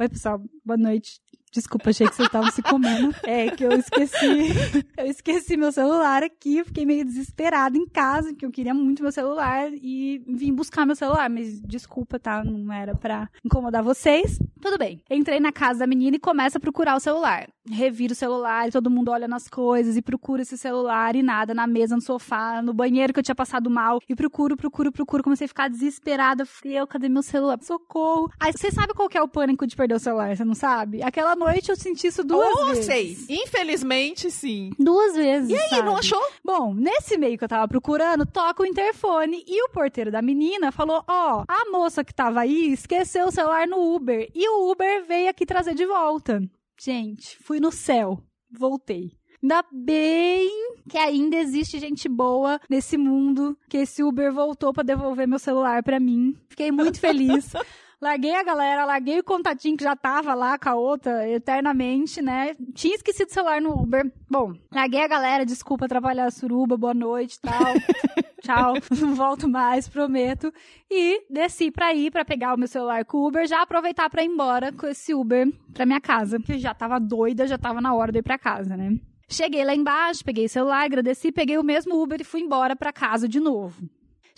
Oi, 0.00 0.08
pessoal, 0.08 0.42
boa 0.64 0.76
noite. 0.76 1.20
Desculpa, 1.52 1.90
achei 1.90 2.06
que 2.06 2.14
vocês 2.14 2.26
estavam 2.26 2.50
se 2.50 2.60
comendo. 2.60 3.14
É 3.24 3.50
que 3.50 3.64
eu 3.64 3.72
esqueci. 3.72 4.84
Eu 4.96 5.06
esqueci 5.06 5.56
meu 5.56 5.70
celular 5.72 6.22
aqui. 6.22 6.62
Fiquei 6.64 6.84
meio 6.84 7.04
desesperada 7.04 7.76
em 7.76 7.86
casa, 7.86 8.34
que 8.34 8.44
eu 8.44 8.50
queria 8.50 8.74
muito 8.74 9.02
meu 9.02 9.12
celular 9.12 9.70
e 9.72 10.22
vim 10.26 10.52
buscar 10.52 10.84
meu 10.84 10.96
celular. 10.96 11.30
Mas 11.30 11.60
desculpa, 11.62 12.18
tá? 12.18 12.44
Não 12.44 12.72
era 12.72 12.94
pra 12.94 13.30
incomodar 13.44 13.82
vocês. 13.82 14.38
Tudo 14.60 14.76
bem. 14.78 15.00
Entrei 15.10 15.38
na 15.40 15.52
casa 15.52 15.80
da 15.80 15.86
menina 15.86 16.16
e 16.16 16.20
começo 16.20 16.56
a 16.56 16.60
procurar 16.60 16.96
o 16.96 17.00
celular. 17.00 17.48
reviro 17.70 18.12
o 18.12 18.16
celular, 18.16 18.66
e 18.68 18.72
todo 18.72 18.88
mundo 18.90 19.10
olha 19.10 19.28
nas 19.28 19.46
coisas 19.46 19.94
e 19.96 20.00
procura 20.00 20.40
esse 20.40 20.56
celular 20.56 21.14
e 21.14 21.22
nada, 21.22 21.52
na 21.52 21.66
mesa, 21.66 21.94
no 21.94 22.00
sofá, 22.00 22.62
no 22.62 22.72
banheiro 22.72 23.12
que 23.12 23.18
eu 23.18 23.22
tinha 23.22 23.34
passado 23.34 23.68
mal. 23.68 24.00
E 24.08 24.14
procuro, 24.14 24.56
procuro, 24.56 24.90
procuro. 24.90 25.22
Comecei 25.22 25.44
a 25.44 25.48
ficar 25.48 25.68
desesperada. 25.68 26.46
Falei, 26.46 26.78
eu, 26.80 26.86
cadê 26.86 27.08
meu 27.10 27.22
celular? 27.22 27.58
Socorro. 27.62 28.30
Aí 28.40 28.52
você 28.52 28.70
sabe 28.70 28.94
qual 28.94 29.08
que 29.08 29.18
é 29.18 29.22
o 29.22 29.28
pânico 29.28 29.66
de 29.66 29.76
perder 29.76 29.94
o 29.96 29.98
celular, 29.98 30.34
você 30.34 30.44
não 30.44 30.54
sabe? 30.54 31.02
Aquela 31.02 31.36
noite 31.36 31.68
eu 31.68 31.76
senti 31.76 32.06
isso 32.06 32.24
duas 32.24 32.48
Oh, 32.58 32.66
vezes. 32.68 32.86
sei. 32.86 33.16
Infelizmente, 33.28 34.30
sim. 34.30 34.70
Duas 34.78 35.14
vezes. 35.14 35.50
E 35.50 35.54
aí, 35.54 35.68
sabe? 35.68 35.82
não 35.82 35.96
achou? 35.96 36.22
Bom, 36.44 36.72
nesse 36.74 37.18
meio 37.18 37.36
que 37.36 37.44
eu 37.44 37.48
tava 37.48 37.68
procurando, 37.68 38.24
toca 38.24 38.62
o 38.62 38.66
interfone 38.66 39.44
e 39.46 39.62
o 39.64 39.68
porteiro 39.70 40.10
da 40.10 40.22
menina 40.22 40.72
falou: 40.72 41.04
Ó, 41.06 41.44
a 41.46 41.70
moça 41.70 42.02
que 42.02 42.14
tava 42.14 42.40
aí 42.40 42.72
esqueceu 42.72 43.26
o 43.26 43.30
celular 43.30 43.66
no 43.66 43.94
Uber 43.94 44.30
e 44.34 44.47
o 44.48 44.70
Uber 44.70 45.04
veio 45.06 45.28
aqui 45.28 45.46
trazer 45.46 45.74
de 45.74 45.86
volta. 45.86 46.40
Gente, 46.80 47.36
fui 47.42 47.60
no 47.60 47.70
céu, 47.72 48.22
voltei. 48.50 49.12
Ainda 49.42 49.64
bem 49.72 50.50
que 50.88 50.98
ainda 50.98 51.36
existe 51.36 51.78
gente 51.78 52.08
boa 52.08 52.60
nesse 52.68 52.96
mundo, 52.96 53.56
que 53.68 53.76
esse 53.78 54.02
Uber 54.02 54.32
voltou 54.32 54.72
pra 54.72 54.82
devolver 54.82 55.28
meu 55.28 55.38
celular 55.38 55.82
pra 55.82 56.00
mim. 56.00 56.36
Fiquei 56.48 56.72
muito 56.72 56.98
feliz. 56.98 57.52
Larguei 58.00 58.32
a 58.32 58.44
galera, 58.44 58.84
larguei 58.84 59.18
o 59.18 59.24
contatinho 59.24 59.76
que 59.76 59.82
já 59.82 59.96
tava 59.96 60.32
lá 60.32 60.56
com 60.56 60.68
a 60.68 60.74
outra 60.76 61.28
eternamente, 61.28 62.22
né? 62.22 62.54
Tinha 62.72 62.94
esquecido 62.94 63.28
o 63.28 63.32
celular 63.32 63.60
no 63.60 63.72
Uber. 63.72 64.08
Bom, 64.30 64.54
larguei 64.72 65.02
a 65.02 65.08
galera, 65.08 65.44
desculpa 65.44 65.86
atrapalhar 65.86 66.26
a 66.26 66.30
suruba, 66.30 66.76
boa 66.76 66.94
noite 66.94 67.34
e 67.34 67.40
tal. 67.40 67.74
Tchau, 68.40 68.74
não 69.00 69.16
volto 69.16 69.48
mais, 69.48 69.88
prometo. 69.88 70.52
E 70.88 71.24
desci 71.28 71.72
pra 71.72 71.92
ir, 71.92 72.12
pra 72.12 72.24
pegar 72.24 72.54
o 72.54 72.56
meu 72.56 72.68
celular 72.68 73.04
com 73.04 73.18
o 73.18 73.26
Uber, 73.26 73.48
já 73.48 73.62
aproveitar 73.62 74.08
pra 74.08 74.22
ir 74.22 74.28
embora 74.28 74.72
com 74.72 74.86
esse 74.86 75.12
Uber 75.12 75.52
pra 75.74 75.84
minha 75.84 76.00
casa. 76.00 76.38
Que 76.38 76.52
eu 76.52 76.58
já 76.58 76.72
tava 76.72 77.00
doida, 77.00 77.48
já 77.48 77.58
tava 77.58 77.80
na 77.80 77.92
hora 77.94 78.12
de 78.12 78.20
ir 78.20 78.22
pra 78.22 78.38
casa, 78.38 78.76
né? 78.76 78.96
Cheguei 79.28 79.64
lá 79.64 79.74
embaixo, 79.74 80.24
peguei 80.24 80.46
o 80.46 80.48
celular, 80.48 80.84
agradeci, 80.84 81.32
peguei 81.32 81.58
o 81.58 81.64
mesmo 81.64 82.00
Uber 82.00 82.20
e 82.20 82.24
fui 82.24 82.40
embora 82.40 82.76
pra 82.76 82.92
casa 82.92 83.28
de 83.28 83.40
novo. 83.40 83.82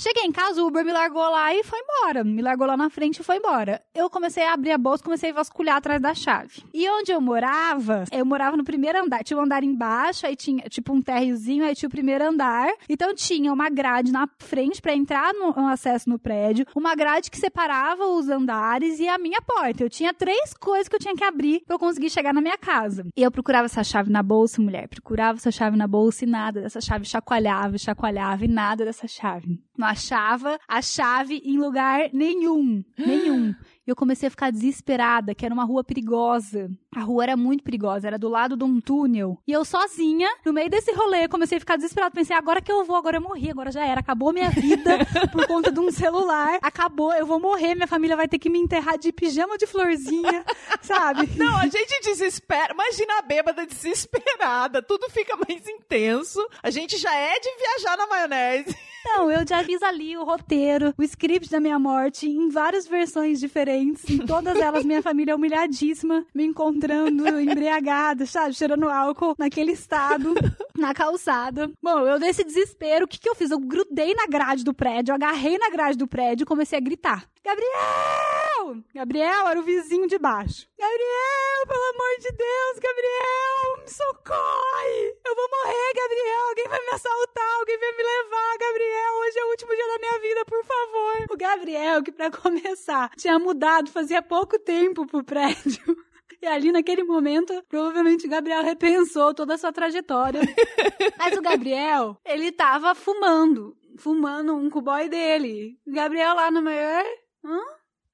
Cheguei 0.00 0.22
em 0.24 0.32
casa, 0.32 0.62
o 0.62 0.66
Uber 0.66 0.82
me 0.82 0.94
largou 0.94 1.20
lá 1.20 1.54
e 1.54 1.62
foi 1.62 1.78
embora. 1.78 2.24
Me 2.24 2.40
largou 2.40 2.66
lá 2.66 2.74
na 2.74 2.88
frente 2.88 3.20
e 3.20 3.22
foi 3.22 3.36
embora. 3.36 3.82
Eu 3.94 4.08
comecei 4.08 4.42
a 4.42 4.54
abrir 4.54 4.72
a 4.72 4.78
bolsa, 4.78 5.04
comecei 5.04 5.28
a 5.28 5.34
vasculhar 5.34 5.76
atrás 5.76 6.00
da 6.00 6.14
chave. 6.14 6.64
E 6.72 6.88
onde 6.88 7.12
eu 7.12 7.20
morava, 7.20 8.06
eu 8.10 8.24
morava 8.24 8.56
no 8.56 8.64
primeiro 8.64 8.98
andar. 8.98 9.22
Tinha 9.22 9.38
um 9.38 9.42
andar 9.42 9.62
embaixo, 9.62 10.26
aí 10.26 10.34
tinha 10.34 10.62
tipo 10.70 10.94
um 10.94 11.02
térriozinho, 11.02 11.66
aí 11.66 11.74
tinha 11.74 11.86
o 11.86 11.90
primeiro 11.90 12.26
andar. 12.26 12.72
Então 12.88 13.14
tinha 13.14 13.52
uma 13.52 13.68
grade 13.68 14.10
na 14.10 14.26
frente 14.38 14.80
pra 14.80 14.94
entrar 14.94 15.34
no, 15.34 15.52
no 15.52 15.66
acesso 15.66 16.08
no 16.08 16.18
prédio, 16.18 16.64
uma 16.74 16.94
grade 16.94 17.30
que 17.30 17.36
separava 17.36 18.06
os 18.06 18.26
andares 18.30 19.00
e 19.00 19.06
a 19.06 19.18
minha 19.18 19.42
porta. 19.42 19.84
Eu 19.84 19.90
tinha 19.90 20.14
três 20.14 20.54
coisas 20.54 20.88
que 20.88 20.96
eu 20.96 21.00
tinha 21.00 21.14
que 21.14 21.24
abrir 21.24 21.60
pra 21.66 21.74
eu 21.74 21.78
conseguir 21.78 22.08
chegar 22.08 22.32
na 22.32 22.40
minha 22.40 22.56
casa. 22.56 23.04
E 23.14 23.22
eu 23.22 23.30
procurava 23.30 23.66
essa 23.66 23.84
chave 23.84 24.10
na 24.10 24.22
bolsa, 24.22 24.62
mulher. 24.62 24.88
Procurava 24.88 25.36
essa 25.36 25.50
chave 25.50 25.76
na 25.76 25.86
bolsa 25.86 26.24
e 26.24 26.26
nada 26.26 26.62
dessa 26.62 26.80
chave 26.80 27.04
chacoalhava, 27.04 27.76
chacoalhava 27.76 28.46
e 28.46 28.48
nada 28.48 28.82
dessa 28.82 29.06
chave. 29.06 29.60
Não 29.76 29.89
achava 29.90 30.58
a 30.68 30.80
chave 30.80 31.42
em 31.44 31.58
lugar 31.58 32.10
nenhum. 32.12 32.84
Nenhum. 32.96 33.54
E 33.86 33.90
eu 33.90 33.96
comecei 33.96 34.26
a 34.28 34.30
ficar 34.30 34.52
desesperada, 34.52 35.34
que 35.34 35.44
era 35.44 35.54
uma 35.54 35.64
rua 35.64 35.82
perigosa. 35.82 36.70
A 36.94 37.02
rua 37.02 37.22
era 37.22 37.36
muito 37.36 37.62
perigosa, 37.62 38.08
era 38.08 38.18
do 38.18 38.28
lado 38.28 38.56
de 38.56 38.64
um 38.64 38.80
túnel. 38.80 39.38
E 39.46 39.52
eu 39.52 39.64
sozinha, 39.64 40.28
no 40.44 40.52
meio 40.52 40.68
desse 40.68 40.90
rolê, 40.90 41.28
comecei 41.28 41.56
a 41.56 41.60
ficar 41.60 41.76
desesperada. 41.76 42.12
Pensei, 42.12 42.34
agora 42.34 42.60
que 42.60 42.70
eu 42.70 42.84
vou, 42.84 42.96
agora 42.96 43.18
eu 43.18 43.20
morri, 43.20 43.48
agora 43.48 43.70
já 43.70 43.86
era. 43.86 44.00
Acabou 44.00 44.32
minha 44.32 44.50
vida 44.50 44.98
por 45.30 45.46
conta 45.46 45.70
de 45.70 45.78
um 45.78 45.92
celular. 45.92 46.58
Acabou, 46.60 47.12
eu 47.14 47.24
vou 47.24 47.38
morrer, 47.38 47.76
minha 47.76 47.86
família 47.86 48.16
vai 48.16 48.26
ter 48.26 48.40
que 48.40 48.50
me 48.50 48.58
enterrar 48.58 48.98
de 48.98 49.12
pijama 49.12 49.56
de 49.56 49.68
florzinha, 49.68 50.44
sabe? 50.82 51.30
Não, 51.36 51.58
a 51.58 51.66
gente 51.66 52.00
desespera. 52.02 52.74
Imagina 52.74 53.18
a 53.18 53.22
bêbada 53.22 53.64
desesperada. 53.64 54.82
Tudo 54.82 55.08
fica 55.10 55.36
mais 55.36 55.68
intenso. 55.68 56.44
A 56.60 56.70
gente 56.70 56.98
já 56.98 57.14
é 57.14 57.38
de 57.38 57.50
viajar 57.56 57.96
na 57.96 58.06
maionese. 58.08 58.76
Não, 59.04 59.30
eu 59.30 59.46
já 59.48 59.64
fiz 59.64 59.82
ali 59.82 60.16
o 60.16 60.24
roteiro, 60.24 60.92
o 60.96 61.02
script 61.02 61.50
da 61.50 61.58
minha 61.58 61.78
morte, 61.78 62.28
em 62.28 62.50
várias 62.50 62.86
versões 62.86 63.40
diferentes. 63.40 64.08
Em 64.08 64.18
todas 64.18 64.58
elas, 64.58 64.84
minha 64.84 65.02
família 65.02 65.34
humilhadíssima, 65.34 66.26
me 66.34 66.44
encontrando 66.80 67.40
embriagada, 67.40 68.24
sabe? 68.24 68.54
Cheirando 68.54 68.88
álcool, 68.88 69.34
naquele 69.38 69.72
estado, 69.72 70.34
na 70.76 70.94
calçada. 70.94 71.70
Bom, 71.82 72.06
eu 72.06 72.18
nesse 72.18 72.42
desespero, 72.42 73.04
o 73.04 73.08
que, 73.08 73.18
que 73.18 73.28
eu 73.28 73.34
fiz? 73.34 73.50
Eu 73.50 73.58
grudei 73.58 74.14
na 74.14 74.26
grade 74.26 74.64
do 74.64 74.72
prédio, 74.72 75.14
agarrei 75.14 75.58
na 75.58 75.68
grade 75.68 75.98
do 75.98 76.08
prédio 76.08 76.44
e 76.44 76.46
comecei 76.46 76.78
a 76.78 76.82
gritar. 76.82 77.28
Gabriel! 77.44 78.82
Gabriel 78.94 79.48
era 79.48 79.60
o 79.60 79.62
vizinho 79.62 80.06
de 80.06 80.18
baixo. 80.18 80.66
Gabriel, 80.78 81.66
pelo 81.66 81.82
amor 81.82 82.18
de 82.20 82.32
Deus, 82.32 82.78
Gabriel, 82.78 83.82
me 83.82 83.90
socorre! 83.90 85.16
Eu 85.24 85.34
vou 85.34 85.48
morrer, 85.50 85.92
Gabriel! 85.94 86.48
Alguém 86.48 86.68
vai 86.68 86.80
me 86.80 86.90
assaltar, 86.94 87.52
alguém 87.58 87.78
vai 87.78 87.92
me 87.92 88.02
levar, 88.02 88.58
Gabriel! 88.58 89.14
Hoje 89.20 89.38
é 89.38 89.44
o 89.44 89.50
último 89.50 89.74
dia 89.74 89.86
da 89.86 89.98
minha 89.98 90.18
vida, 90.20 90.44
por 90.44 90.64
favor! 90.64 91.26
O 91.30 91.36
Gabriel, 91.36 92.02
que 92.02 92.12
pra 92.12 92.30
começar, 92.30 93.10
tinha 93.16 93.38
mudado 93.38 93.90
fazia 93.90 94.22
pouco 94.22 94.58
tempo 94.58 95.06
pro 95.06 95.24
prédio. 95.24 95.96
E 96.40 96.46
ali, 96.46 96.72
naquele 96.72 97.04
momento, 97.04 97.52
provavelmente 97.68 98.26
o 98.26 98.30
Gabriel 98.30 98.62
repensou 98.62 99.34
toda 99.34 99.54
a 99.54 99.58
sua 99.58 99.72
trajetória. 99.72 100.40
Mas 101.18 101.36
o 101.36 101.42
Gabriel, 101.42 102.16
ele 102.24 102.52
tava 102.52 102.94
fumando. 102.94 103.76
Fumando 103.98 104.54
um 104.56 104.70
com 104.70 104.78
o 104.78 104.82
boy 104.82 105.08
dele. 105.08 105.78
O 105.86 105.92
Gabriel 105.92 106.34
lá 106.34 106.50
no 106.50 106.62
maior. 106.62 107.04
Hã? 107.44 107.58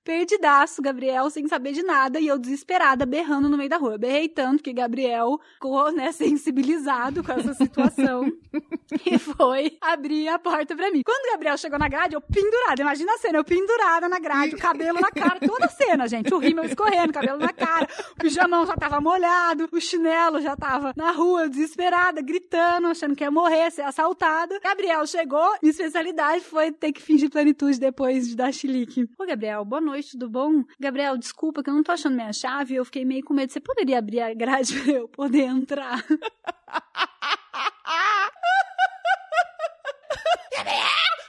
Perdidaço, 0.07 0.81
Gabriel, 0.81 1.29
sem 1.31 1.49
saber 1.49 1.73
de 1.73 1.83
nada, 1.83 2.21
e 2.21 2.29
eu 2.29 2.39
desesperada, 2.39 3.05
berrando 3.05 3.49
no 3.49 3.57
meio 3.57 3.69
da 3.69 3.77
rua. 3.77 3.95
Eu 3.95 3.99
berrei 3.99 4.29
tanto 4.29 4.63
que 4.63 4.73
Gabriel 4.73 5.41
ficou, 5.55 5.91
né, 5.91 6.13
sensibilizado 6.15 7.25
com 7.25 7.33
essa 7.33 7.53
situação 7.55 8.33
e 9.05 9.19
foi 9.19 9.77
abrir 9.81 10.29
a 10.29 10.39
porta 10.39 10.77
pra 10.77 10.93
mim. 10.93 11.03
Quando 11.05 11.27
o 11.27 11.33
Gabriel 11.33 11.59
chegou 11.59 11.77
na 11.77 11.89
grade, 11.89 12.15
eu 12.15 12.21
pendurada, 12.21 12.81
imagina 12.81 13.15
a 13.15 13.19
cena, 13.19 13.39
eu 13.39 13.45
pendurada 13.45 14.09
na 14.09 14.21
grade, 14.21 14.55
o 14.55 14.59
cabelo 14.59 15.01
na 15.01 15.11
cara, 15.11 15.41
toda 15.41 15.65
a 15.65 15.69
cena, 15.69 16.07
gente, 16.07 16.33
o 16.33 16.39
rímel 16.39 16.67
escorrendo, 16.67 17.11
o 17.11 17.15
cabelo 17.15 17.39
na 17.39 17.53
cara, 17.53 17.89
o 18.13 18.15
pijamão 18.15 18.65
já 18.65 18.77
tava 18.77 19.01
molhado, 19.01 19.69
o 19.73 19.81
chinelo 19.81 20.41
já 20.41 20.55
tava 20.55 20.93
na 20.95 21.11
rua, 21.11 21.49
desesperada, 21.49 22.23
gritando, 22.23 22.87
achando 22.87 23.17
que 23.17 23.25
ia 23.25 23.31
morrer, 23.33 23.73
ser 23.73 23.83
assaltada. 23.83 24.61
Gabriel 24.63 25.05
chegou, 25.05 25.57
minha 25.61 25.73
especialidade 25.73 26.45
foi 26.45 26.71
ter 26.71 26.93
que 26.93 27.03
fingir 27.03 27.29
plenitude 27.29 27.81
depois 27.81 28.29
de 28.29 28.37
dar 28.37 28.53
chilique. 28.53 29.11
Ô, 29.19 29.27
Gabriel, 29.27 29.65
boa 29.65 29.81
noite, 29.81 29.96
tudo 30.05 30.29
bom? 30.29 30.65
Gabriel, 30.79 31.17
desculpa 31.17 31.63
que 31.63 31.71
eu 31.71 31.75
não 31.75 31.83
tô 31.83 31.93
achando 31.93 32.15
minha 32.15 32.33
chave, 32.33 32.75
eu 32.75 32.85
fiquei 32.85 33.05
meio 33.05 33.25
com 33.25 33.35
medo. 33.35 33.53
Você 33.53 33.61
poderia 33.61 33.99
abrir 33.99 34.21
a 34.21 34.35
grade 34.35 34.75
pra 34.83 34.93
eu 34.93 35.09
poder 35.09 35.45
entrar? 35.45 36.05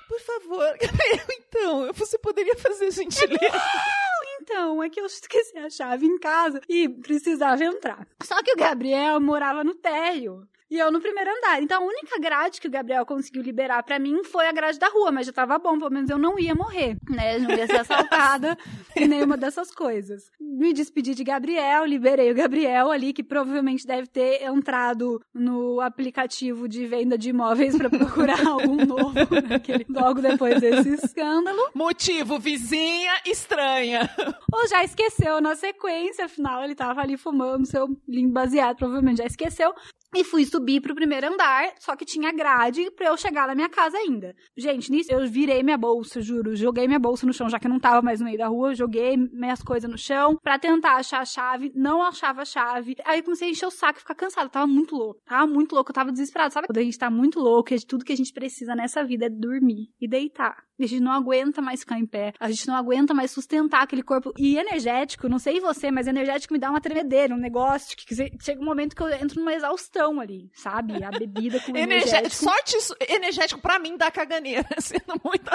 Por 0.08 0.20
favor, 0.22 0.66
Gabriel, 0.82 1.26
então, 1.30 1.94
você 1.94 2.18
poderia 2.18 2.56
fazer 2.56 2.92
gentileza. 2.92 3.62
Então, 4.42 4.82
é 4.82 4.90
que 4.90 5.00
eu 5.00 5.06
esqueci 5.06 5.58
a 5.58 5.70
chave 5.70 6.06
em 6.06 6.18
casa 6.18 6.62
e 6.70 6.88
precisava 6.88 7.64
entrar. 7.64 8.08
Só 8.24 8.42
que 8.42 8.54
o 8.54 8.58
Gabriel 8.58 9.20
morava 9.20 9.64
no 9.64 9.76
térreo. 9.76 10.48
E 10.70 10.78
eu 10.78 10.92
no 10.92 11.00
primeiro 11.00 11.32
andar. 11.32 11.62
Então, 11.62 11.82
a 11.82 11.86
única 11.86 12.20
grade 12.20 12.60
que 12.60 12.68
o 12.68 12.72
Gabriel 12.72 13.06
conseguiu 13.06 13.42
liberar 13.42 13.82
pra 13.84 13.98
mim 13.98 14.22
foi 14.24 14.48
a 14.48 14.52
grade 14.52 14.78
da 14.78 14.90
rua, 14.90 15.12
mas 15.12 15.26
já 15.26 15.32
tava 15.32 15.58
bom, 15.58 15.78
pelo 15.80 15.92
menos 15.92 16.10
eu 16.10 16.18
não 16.18 16.38
ia 16.38 16.54
morrer, 16.54 16.98
né? 17.10 17.38
Não 17.38 17.52
ia 17.52 17.66
ser 17.66 17.80
assaltada, 17.80 18.58
nenhuma 18.96 19.38
dessas 19.38 19.72
coisas. 19.72 20.24
Me 20.40 20.74
despedi 20.74 21.16
de 21.16 21.24
Gabriel, 21.24 21.86
liberei 21.86 22.32
o 22.32 22.36
Gabriel 22.36 22.92
ali, 22.92 23.14
que 23.14 23.24
provavelmente 23.24 23.88
deve 23.88 24.08
ter 24.08 24.44
entrado 24.44 25.22
no 25.34 25.80
aplicativo 25.80 26.68
de 26.68 26.86
venda 26.86 27.18
de 27.18 27.30
imóveis 27.30 27.78
pra 27.78 27.90
procurar 27.90 28.44
algum 28.46 28.76
novo, 28.86 29.14
naquele, 29.48 29.86
logo 29.90 30.22
depois 30.22 30.60
desse 30.60 30.90
escândalo. 30.96 31.62
Motivo, 31.74 32.40
vizinha 32.40 33.14
estranha. 33.26 34.10
Ou 34.52 34.68
já 34.68 34.84
esqueceu 34.84 35.40
na 35.40 35.56
sequência, 35.56 36.26
afinal 36.26 36.62
ele 36.62 36.76
tava 36.76 37.02
ali 37.02 37.16
fumando 37.16 37.66
seu 37.66 37.88
limpo 38.08 38.34
baseado, 38.34 38.76
provavelmente 38.76 39.20
já 39.20 39.26
esqueceu. 39.26 39.74
E 40.16 40.24
fui 40.24 40.46
subir 40.46 40.82
pro 40.82 40.96
primeiro 40.96 41.28
andar, 41.28 41.74
só 41.80 41.96
que 41.96 42.06
tinha 42.06 42.32
grade 42.32 42.90
pra 42.92 43.08
eu 43.08 43.18
chegar 43.18 43.48
na 43.48 43.56
minha 43.56 43.70
casa 43.70 43.98
ainda. 43.98 44.34
Gente, 44.56 44.92
nisso 44.92 45.12
eu 45.12 45.28
virei 45.28 45.62
minha 45.62 45.78
bolsa, 45.78 46.22
juro. 46.22 46.56
Joguei 46.56 46.88
minha 46.88 47.00
bolsa 47.00 47.26
no 47.26 47.34
chão, 47.34 47.50
já 47.50 47.60
que 47.60 47.68
eu 47.68 47.72
não 47.72 47.80
tava 47.80 48.02
mais 48.02 48.20
no 48.20 48.26
meio 48.26 48.38
da 48.38 48.48
rua. 48.48 48.74
Joguei 48.74 49.18
minhas 49.18 49.62
coisas 49.62 49.90
no 49.90 49.98
chão 49.98 50.38
pra 50.42 50.58
tentar 50.58 50.96
achar 50.96 51.20
a 51.20 51.26
chave. 51.26 51.72
Não 51.76 52.02
achava 52.02 52.42
a 52.42 52.46
chave. 52.46 52.96
Aí 53.06 53.22
comecei 53.22 53.50
a 53.50 53.52
encher 53.52 53.68
o 53.68 53.72
saco 53.72 54.00
ficar 54.00 54.16
cansada. 54.16 54.50
Tava 54.50 54.68
muito 54.68 54.96
louco. 54.96 55.22
Tava 55.26 55.46
muito 55.46 55.74
louco. 55.76 55.92
Eu 55.92 55.96
tava 55.96 56.12
desesperada. 56.12 56.52
Sabe 56.52 56.68
quando 56.68 56.78
a 56.78 56.84
gente 56.84 56.98
tá 56.98 57.10
muito 57.10 57.40
louco 57.40 57.74
e 57.74 57.86
tudo 57.86 58.06
que 58.06 58.14
a 58.14 58.18
gente 58.18 58.34
precisa 58.34 58.76
nessa 58.76 59.04
vida 59.04 59.26
é 59.26 59.30
dormir 59.30 59.90
e 60.00 60.08
deitar. 60.08 60.67
A 60.80 60.86
gente 60.86 61.02
não 61.02 61.12
aguenta 61.12 61.62
mais 61.62 61.80
ficar 61.80 61.98
em 61.98 62.06
pé. 62.06 62.34
A 62.40 62.50
gente 62.50 62.68
não 62.68 62.76
aguenta 62.76 63.14
mais 63.14 63.32
sustentar 63.32 63.84
aquele 63.84 64.04
corpo. 64.04 64.34
E 64.38 64.58
energético, 64.58 65.28
não 65.28 65.40
sei 65.40 65.60
você, 65.60 65.90
mas 65.92 66.08
energético 66.08 66.54
me 66.54 66.60
dá 66.60 66.70
uma 66.70 66.82
tremedeira, 66.82 67.34
um 67.34 67.38
negócio. 67.38 67.96
Que 67.98 68.16
chega 68.40 68.62
um 68.62 68.66
momento 68.66 68.96
que 68.96 69.02
eu 69.02 69.10
entro 69.10 69.40
numa 69.40 69.54
exaustão 69.54 70.20
ali, 70.20 70.50
sabe? 70.54 71.04
A 71.04 71.10
bebida 71.10 71.60
com 71.60 71.72
energético. 71.78 72.36
Sorte 72.36 72.78
energético 73.10 73.62
pra 73.62 73.80
mim 73.80 73.98
dá 73.98 74.12
caganeira, 74.12 74.68
sendo 74.80 75.20
muito. 75.24 75.50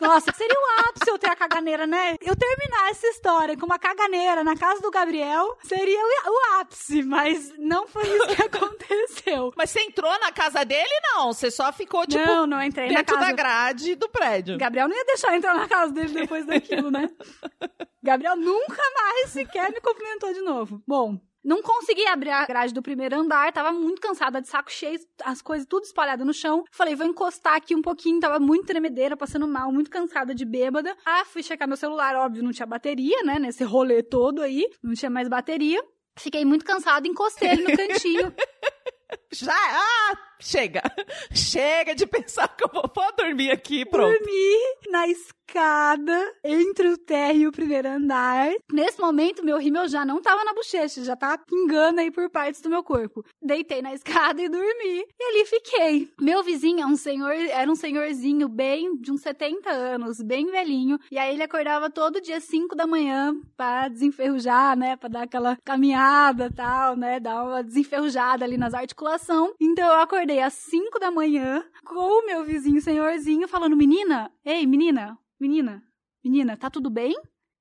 Nossa, 0.00 0.32
seria 0.32 0.56
o 0.56 0.88
ápice 0.88 1.10
eu 1.10 1.18
ter 1.18 1.30
a 1.30 1.36
caganeira, 1.36 1.86
né? 1.86 2.16
Eu 2.20 2.34
terminar 2.34 2.90
essa 2.90 3.06
história 3.08 3.56
com 3.56 3.66
uma 3.66 3.78
caganeira 3.78 4.42
na 4.42 4.56
casa 4.56 4.80
do 4.80 4.90
Gabriel 4.90 5.56
seria 5.62 6.00
o, 6.00 6.30
o 6.30 6.60
ápice, 6.60 7.02
mas 7.02 7.52
não 7.58 7.86
foi 7.86 8.02
isso 8.02 8.36
que 8.36 8.42
aconteceu. 8.42 9.52
Mas 9.56 9.70
você 9.70 9.80
entrou 9.82 10.10
na 10.18 10.32
casa 10.32 10.64
dele, 10.64 11.00
não? 11.02 11.32
Você 11.32 11.50
só 11.50 11.72
ficou, 11.72 12.06
tipo, 12.06 12.24
não, 12.24 12.46
não 12.46 12.62
entrei 12.62 12.88
dentro 12.88 13.14
na 13.14 13.20
casa... 13.20 13.30
da 13.30 13.32
grade 13.32 13.94
do 13.94 14.08
prédio. 14.08 14.51
Gabriel 14.56 14.88
não 14.88 14.96
ia 14.96 15.04
deixar 15.04 15.36
entrar 15.36 15.54
na 15.54 15.68
casa 15.68 15.92
dele 15.92 16.12
depois 16.12 16.46
daquilo, 16.46 16.90
né? 16.90 17.10
Gabriel 18.02 18.36
nunca 18.36 18.82
mais 18.96 19.30
sequer 19.30 19.70
me 19.70 19.80
cumprimentou 19.80 20.32
de 20.32 20.40
novo. 20.40 20.82
Bom, 20.86 21.18
não 21.44 21.60
consegui 21.60 22.06
abrir 22.06 22.30
a 22.30 22.46
grade 22.46 22.72
do 22.72 22.80
primeiro 22.80 23.16
andar, 23.16 23.52
tava 23.52 23.72
muito 23.72 24.00
cansada, 24.00 24.40
de 24.40 24.48
saco 24.48 24.70
cheio, 24.70 24.98
as 25.24 25.42
coisas 25.42 25.66
tudo 25.66 25.82
espalhadas 25.82 26.24
no 26.24 26.32
chão. 26.32 26.64
Falei, 26.70 26.94
vou 26.94 27.06
encostar 27.06 27.56
aqui 27.56 27.74
um 27.74 27.82
pouquinho, 27.82 28.20
tava 28.20 28.38
muito 28.38 28.66
tremedeira, 28.66 29.16
passando 29.16 29.48
mal, 29.48 29.72
muito 29.72 29.90
cansada 29.90 30.34
de 30.34 30.44
bêbada. 30.44 30.96
Ah, 31.04 31.24
fui 31.24 31.42
checar 31.42 31.66
meu 31.66 31.76
celular, 31.76 32.14
óbvio, 32.14 32.44
não 32.44 32.52
tinha 32.52 32.66
bateria, 32.66 33.22
né, 33.24 33.40
nesse 33.40 33.64
rolê 33.64 34.02
todo 34.02 34.40
aí, 34.40 34.68
não 34.82 34.94
tinha 34.94 35.10
mais 35.10 35.28
bateria. 35.28 35.82
Fiquei 36.16 36.44
muito 36.44 36.64
cansada, 36.64 37.08
encostei 37.08 37.50
ele 37.50 37.62
no 37.64 37.76
cantinho. 37.76 38.32
Já, 39.34 39.54
ah, 39.54 40.18
chega. 40.38 40.82
Chega 41.32 41.94
de 41.94 42.06
pensar 42.06 42.48
que 42.48 42.64
eu 42.64 42.70
vou, 42.72 42.90
vou 42.94 43.16
dormir 43.16 43.50
aqui, 43.50 43.84
pronto. 43.86 44.18
Dormi 44.18 44.56
na 44.90 45.08
escada 45.08 46.34
entre 46.44 46.88
o 46.88 46.98
térreo 46.98 47.42
e 47.42 47.46
o 47.46 47.52
primeiro 47.52 47.88
andar. 47.88 48.50
Nesse 48.72 49.00
momento, 49.00 49.44
meu 49.44 49.58
rímel 49.58 49.88
já 49.88 50.04
não 50.04 50.20
tava 50.20 50.44
na 50.44 50.54
bochecha, 50.54 51.04
já 51.04 51.14
tava 51.14 51.38
pingando 51.38 52.00
aí 52.00 52.10
por 52.10 52.28
partes 52.30 52.60
do 52.60 52.70
meu 52.70 52.82
corpo. 52.82 53.24
Deitei 53.40 53.82
na 53.82 53.94
escada 53.94 54.42
e 54.42 54.48
dormi. 54.48 55.04
E 55.20 55.24
ali 55.24 55.46
fiquei. 55.46 56.12
Meu 56.20 56.42
vizinho 56.42 56.80
é 56.80 56.86
um 56.86 56.96
senhor, 56.96 57.32
era 57.32 57.70
um 57.70 57.76
senhorzinho 57.76 58.48
bem 58.48 58.96
de 58.96 59.12
uns 59.12 59.20
70 59.22 59.70
anos, 59.70 60.20
bem 60.20 60.46
velhinho. 60.46 60.98
E 61.10 61.18
aí 61.18 61.34
ele 61.34 61.42
acordava 61.42 61.90
todo 61.90 62.20
dia 62.20 62.40
5 62.40 62.74
da 62.74 62.86
manhã 62.86 63.34
pra 63.56 63.88
desenferrujar, 63.88 64.76
né? 64.76 64.96
Pra 64.96 65.08
dar 65.08 65.22
aquela 65.22 65.56
caminhada 65.64 66.50
tal, 66.54 66.96
né? 66.96 67.20
Dar 67.20 67.44
uma 67.44 67.62
desenferrujada 67.62 68.44
ali 68.44 68.56
nas 68.56 68.74
articulações. 68.74 69.21
Então 69.60 69.86
eu 69.86 70.00
acordei 70.00 70.40
às 70.40 70.54
5 70.54 70.98
da 70.98 71.10
manhã 71.10 71.64
com 71.84 71.94
o 71.94 72.26
meu 72.26 72.44
vizinho 72.44 72.80
senhorzinho 72.80 73.46
falando: 73.46 73.76
Menina, 73.76 74.32
ei, 74.44 74.66
menina, 74.66 75.18
menina, 75.40 75.82
menina, 76.24 76.56
tá 76.56 76.68
tudo 76.68 76.90
bem? 76.90 77.14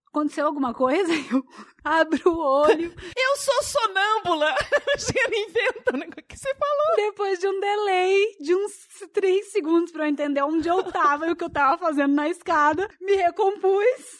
Aconteceu 0.08 0.46
alguma 0.46 0.74
coisa? 0.74 1.10
Eu 1.32 1.46
abro 1.86 2.32
o 2.32 2.38
olho. 2.38 2.94
Eu 3.16 3.36
sou 3.38 3.64
sonâmbula! 3.64 4.54
Chega, 5.00 5.38
inventa 5.38 5.96
o 5.96 6.24
que 6.26 6.38
você 6.38 6.54
falou. 6.54 6.96
Depois 6.98 7.40
de 7.40 7.48
um 7.48 7.60
delay 7.60 8.36
de 8.42 8.54
uns 8.54 8.88
3 9.14 9.52
segundos 9.52 9.92
pra 9.92 10.04
eu 10.04 10.10
entender 10.10 10.42
onde 10.44 10.68
eu 10.68 10.84
tava 10.84 11.28
e 11.28 11.32
o 11.32 11.36
que 11.36 11.44
eu 11.44 11.50
tava 11.50 11.78
fazendo 11.78 12.14
na 12.14 12.28
escada, 12.28 12.90
me 13.00 13.16
recompus. 13.16 14.20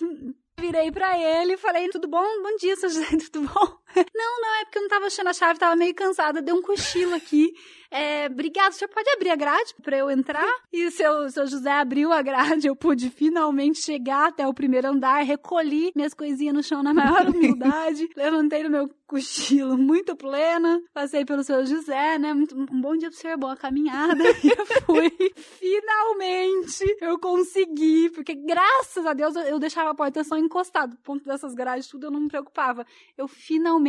Virei 0.58 0.92
pra 0.92 1.18
ele 1.18 1.54
e 1.54 1.58
falei, 1.58 1.90
tudo 1.90 2.08
bom? 2.08 2.24
Bom 2.42 2.56
dia, 2.58 2.76
seu 2.76 2.90
José, 2.90 3.18
tudo 3.32 3.50
bom? 3.50 3.81
Não, 4.16 4.42
não, 4.42 4.62
é 4.62 4.66
porque 4.66 4.78
eu 4.78 4.82
não 4.84 4.90
tava 4.90 5.06
achando 5.08 5.28
a 5.28 5.34
chave, 5.34 5.60
tava 5.60 5.76
meio 5.76 5.94
cansada, 5.96 6.42
deu 6.42 6.56
um 6.56 6.62
cochilo 6.62 7.14
aqui. 7.16 7.54
É, 7.94 8.28
obrigado, 8.28 8.72
o 8.72 8.76
senhor 8.76 8.88
pode 8.88 9.10
abrir 9.10 9.32
a 9.32 9.36
grade 9.36 9.76
para 9.84 9.98
eu 9.98 10.10
entrar? 10.10 10.50
E 10.72 10.86
o 10.86 10.92
seu, 10.92 11.30
seu 11.30 11.46
José 11.46 11.74
abriu 11.74 12.14
a 12.14 12.22
grade, 12.22 12.66
eu 12.66 12.74
pude 12.74 13.10
finalmente 13.10 13.82
chegar 13.82 14.30
até 14.30 14.48
o 14.48 14.54
primeiro 14.54 14.88
andar, 14.88 15.22
recolhi 15.26 15.92
minhas 15.94 16.14
coisinhas 16.14 16.56
no 16.56 16.64
chão 16.64 16.82
na 16.82 16.94
maior 16.94 17.28
humildade, 17.28 18.08
levantei 18.16 18.64
no 18.64 18.70
meu 18.70 18.90
cochilo 19.06 19.78
muito 19.78 20.16
plena, 20.16 20.82
passei 20.94 21.26
pelo 21.26 21.44
seu 21.44 21.66
José, 21.66 22.18
né? 22.18 22.34
Muito, 22.34 22.56
um 22.56 22.80
bom 22.80 22.96
dia 22.96 23.10
pro 23.10 23.20
senhor, 23.20 23.38
boa 23.38 23.58
caminhada. 23.58 24.24
e 24.42 24.48
eu 24.58 24.66
fui. 24.86 25.12
Finalmente 25.36 26.98
eu 27.02 27.20
consegui, 27.20 28.10
porque 28.12 28.34
graças 28.34 29.06
a 29.06 29.12
Deus 29.12 29.36
eu, 29.36 29.42
eu 29.42 29.60
deixava 29.60 29.90
a 29.90 29.94
porta 29.94 30.24
só 30.24 30.38
encostada, 30.38 30.98
ponto 31.04 31.26
dessas 31.26 31.54
grades, 31.54 31.88
tudo 31.88 32.08
eu 32.08 32.12
não 32.12 32.22
me 32.22 32.30
preocupava. 32.30 32.86
Eu 33.18 33.28
finalmente 33.28 33.81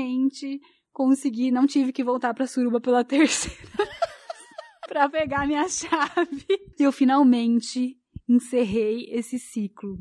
consegui, 0.93 1.51
não 1.51 1.67
tive 1.67 1.93
que 1.93 2.05
voltar 2.05 2.35
pra 2.35 2.47
suruba 2.47 2.81
pela 2.81 3.05
terceira 3.05 3.59
pra 4.93 5.09
pegar 5.09 5.47
minha 5.47 5.67
chave. 5.69 6.45
E 6.79 6.83
eu 6.83 6.93
finalmente 6.93 7.97
encerrei 8.29 9.07
esse 9.11 9.39
ciclo. 9.39 9.99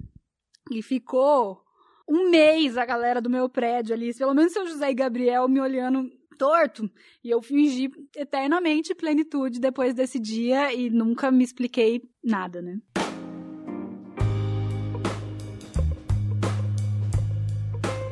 E 0.70 0.82
ficou 0.82 1.62
um 2.08 2.30
mês 2.30 2.78
a 2.78 2.86
galera 2.86 3.22
do 3.22 3.30
meu 3.30 3.48
prédio 3.50 3.96
ali, 3.96 4.14
pelo 4.14 4.34
menos 4.34 4.52
seu 4.52 4.68
José 4.68 4.92
e 4.92 4.94
Gabriel 4.94 5.48
me 5.48 5.62
olhando 5.62 6.10
torto. 6.38 6.90
E 7.24 7.30
eu 7.30 7.42
fingi 7.42 7.90
eternamente 8.16 8.94
plenitude 8.94 9.60
depois 9.60 9.94
desse 9.94 10.20
dia 10.20 10.74
e 10.74 10.90
nunca 10.90 11.32
me 11.32 11.44
expliquei 11.44 12.02
nada, 12.24 12.62
né? 12.62 12.80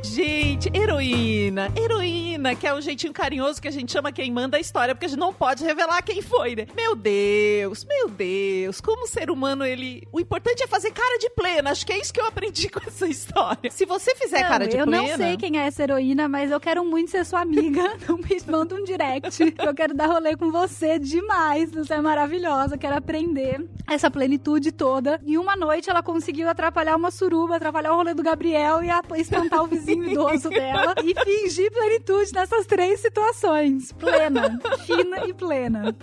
Gente, 0.09 0.75
heroína, 0.75 1.71
heroína, 1.77 2.55
que 2.55 2.65
é 2.65 2.73
o 2.73 2.81
jeitinho 2.81 3.13
carinhoso 3.13 3.61
que 3.61 3.67
a 3.67 3.71
gente 3.71 3.91
chama 3.91 4.11
quem 4.11 4.31
manda 4.31 4.57
a 4.57 4.59
história, 4.59 4.95
porque 4.95 5.05
a 5.05 5.09
gente 5.09 5.19
não 5.19 5.31
pode 5.31 5.63
revelar 5.63 6.01
quem 6.01 6.19
foi, 6.19 6.55
né? 6.55 6.65
Meu 6.75 6.95
Deus, 6.95 7.85
meu 7.85 8.09
Deus, 8.09 8.81
como 8.81 9.07
ser 9.07 9.29
humano 9.29 9.63
ele. 9.63 10.07
O 10.11 10.19
importante 10.19 10.63
é 10.63 10.67
fazer 10.67 10.91
cara 10.91 11.19
de 11.19 11.29
plena. 11.29 11.69
Acho 11.69 11.85
que 11.85 11.93
é 11.93 11.99
isso 11.99 12.11
que 12.11 12.19
eu 12.19 12.25
aprendi 12.25 12.69
com 12.69 12.79
essa 12.87 13.07
história. 13.07 13.69
Se 13.69 13.85
você 13.85 14.15
fizer 14.15 14.41
não, 14.41 14.47
cara 14.47 14.67
de 14.67 14.77
eu 14.77 14.85
plena. 14.85 15.03
Eu 15.03 15.09
não 15.09 15.17
sei 15.17 15.37
quem 15.37 15.59
é 15.59 15.67
essa 15.67 15.83
heroína, 15.83 16.27
mas 16.27 16.49
eu 16.49 16.59
quero 16.59 16.83
muito 16.83 17.11
ser 17.11 17.23
sua 17.23 17.41
amiga. 17.41 17.83
Não 18.09 18.17
me 18.17 18.41
manda 18.47 18.75
um 18.75 18.83
direct. 18.83 19.55
Eu 19.59 19.73
quero 19.75 19.93
dar 19.93 20.07
rolê 20.07 20.35
com 20.35 20.51
você 20.51 20.97
demais. 20.97 21.69
Você 21.71 21.93
é 21.93 22.01
maravilhosa. 22.01 22.77
Quero 22.77 22.95
aprender 22.95 23.63
essa 23.87 24.09
plenitude 24.09 24.71
toda. 24.71 25.21
E 25.23 25.37
uma 25.37 25.55
noite 25.55 25.89
ela 25.89 26.01
conseguiu 26.01 26.49
atrapalhar 26.49 26.95
uma 26.95 27.11
suruba, 27.11 27.57
atrapalhar 27.57 27.93
o 27.93 27.97
rolê 27.97 28.13
do 28.13 28.23
Gabriel 28.23 28.81
e 28.83 28.89
espantar 29.19 29.63
o 29.63 29.67
vizinho 29.67 29.98
idoso 30.03 30.49
dela 30.49 30.95
e 31.03 31.13
fingir 31.23 31.71
plenitude 31.71 32.31
nessas 32.33 32.65
três 32.65 32.99
situações. 32.99 33.91
Plena, 33.93 34.59
fina 34.85 35.25
e 35.27 35.33
plena. 35.33 35.95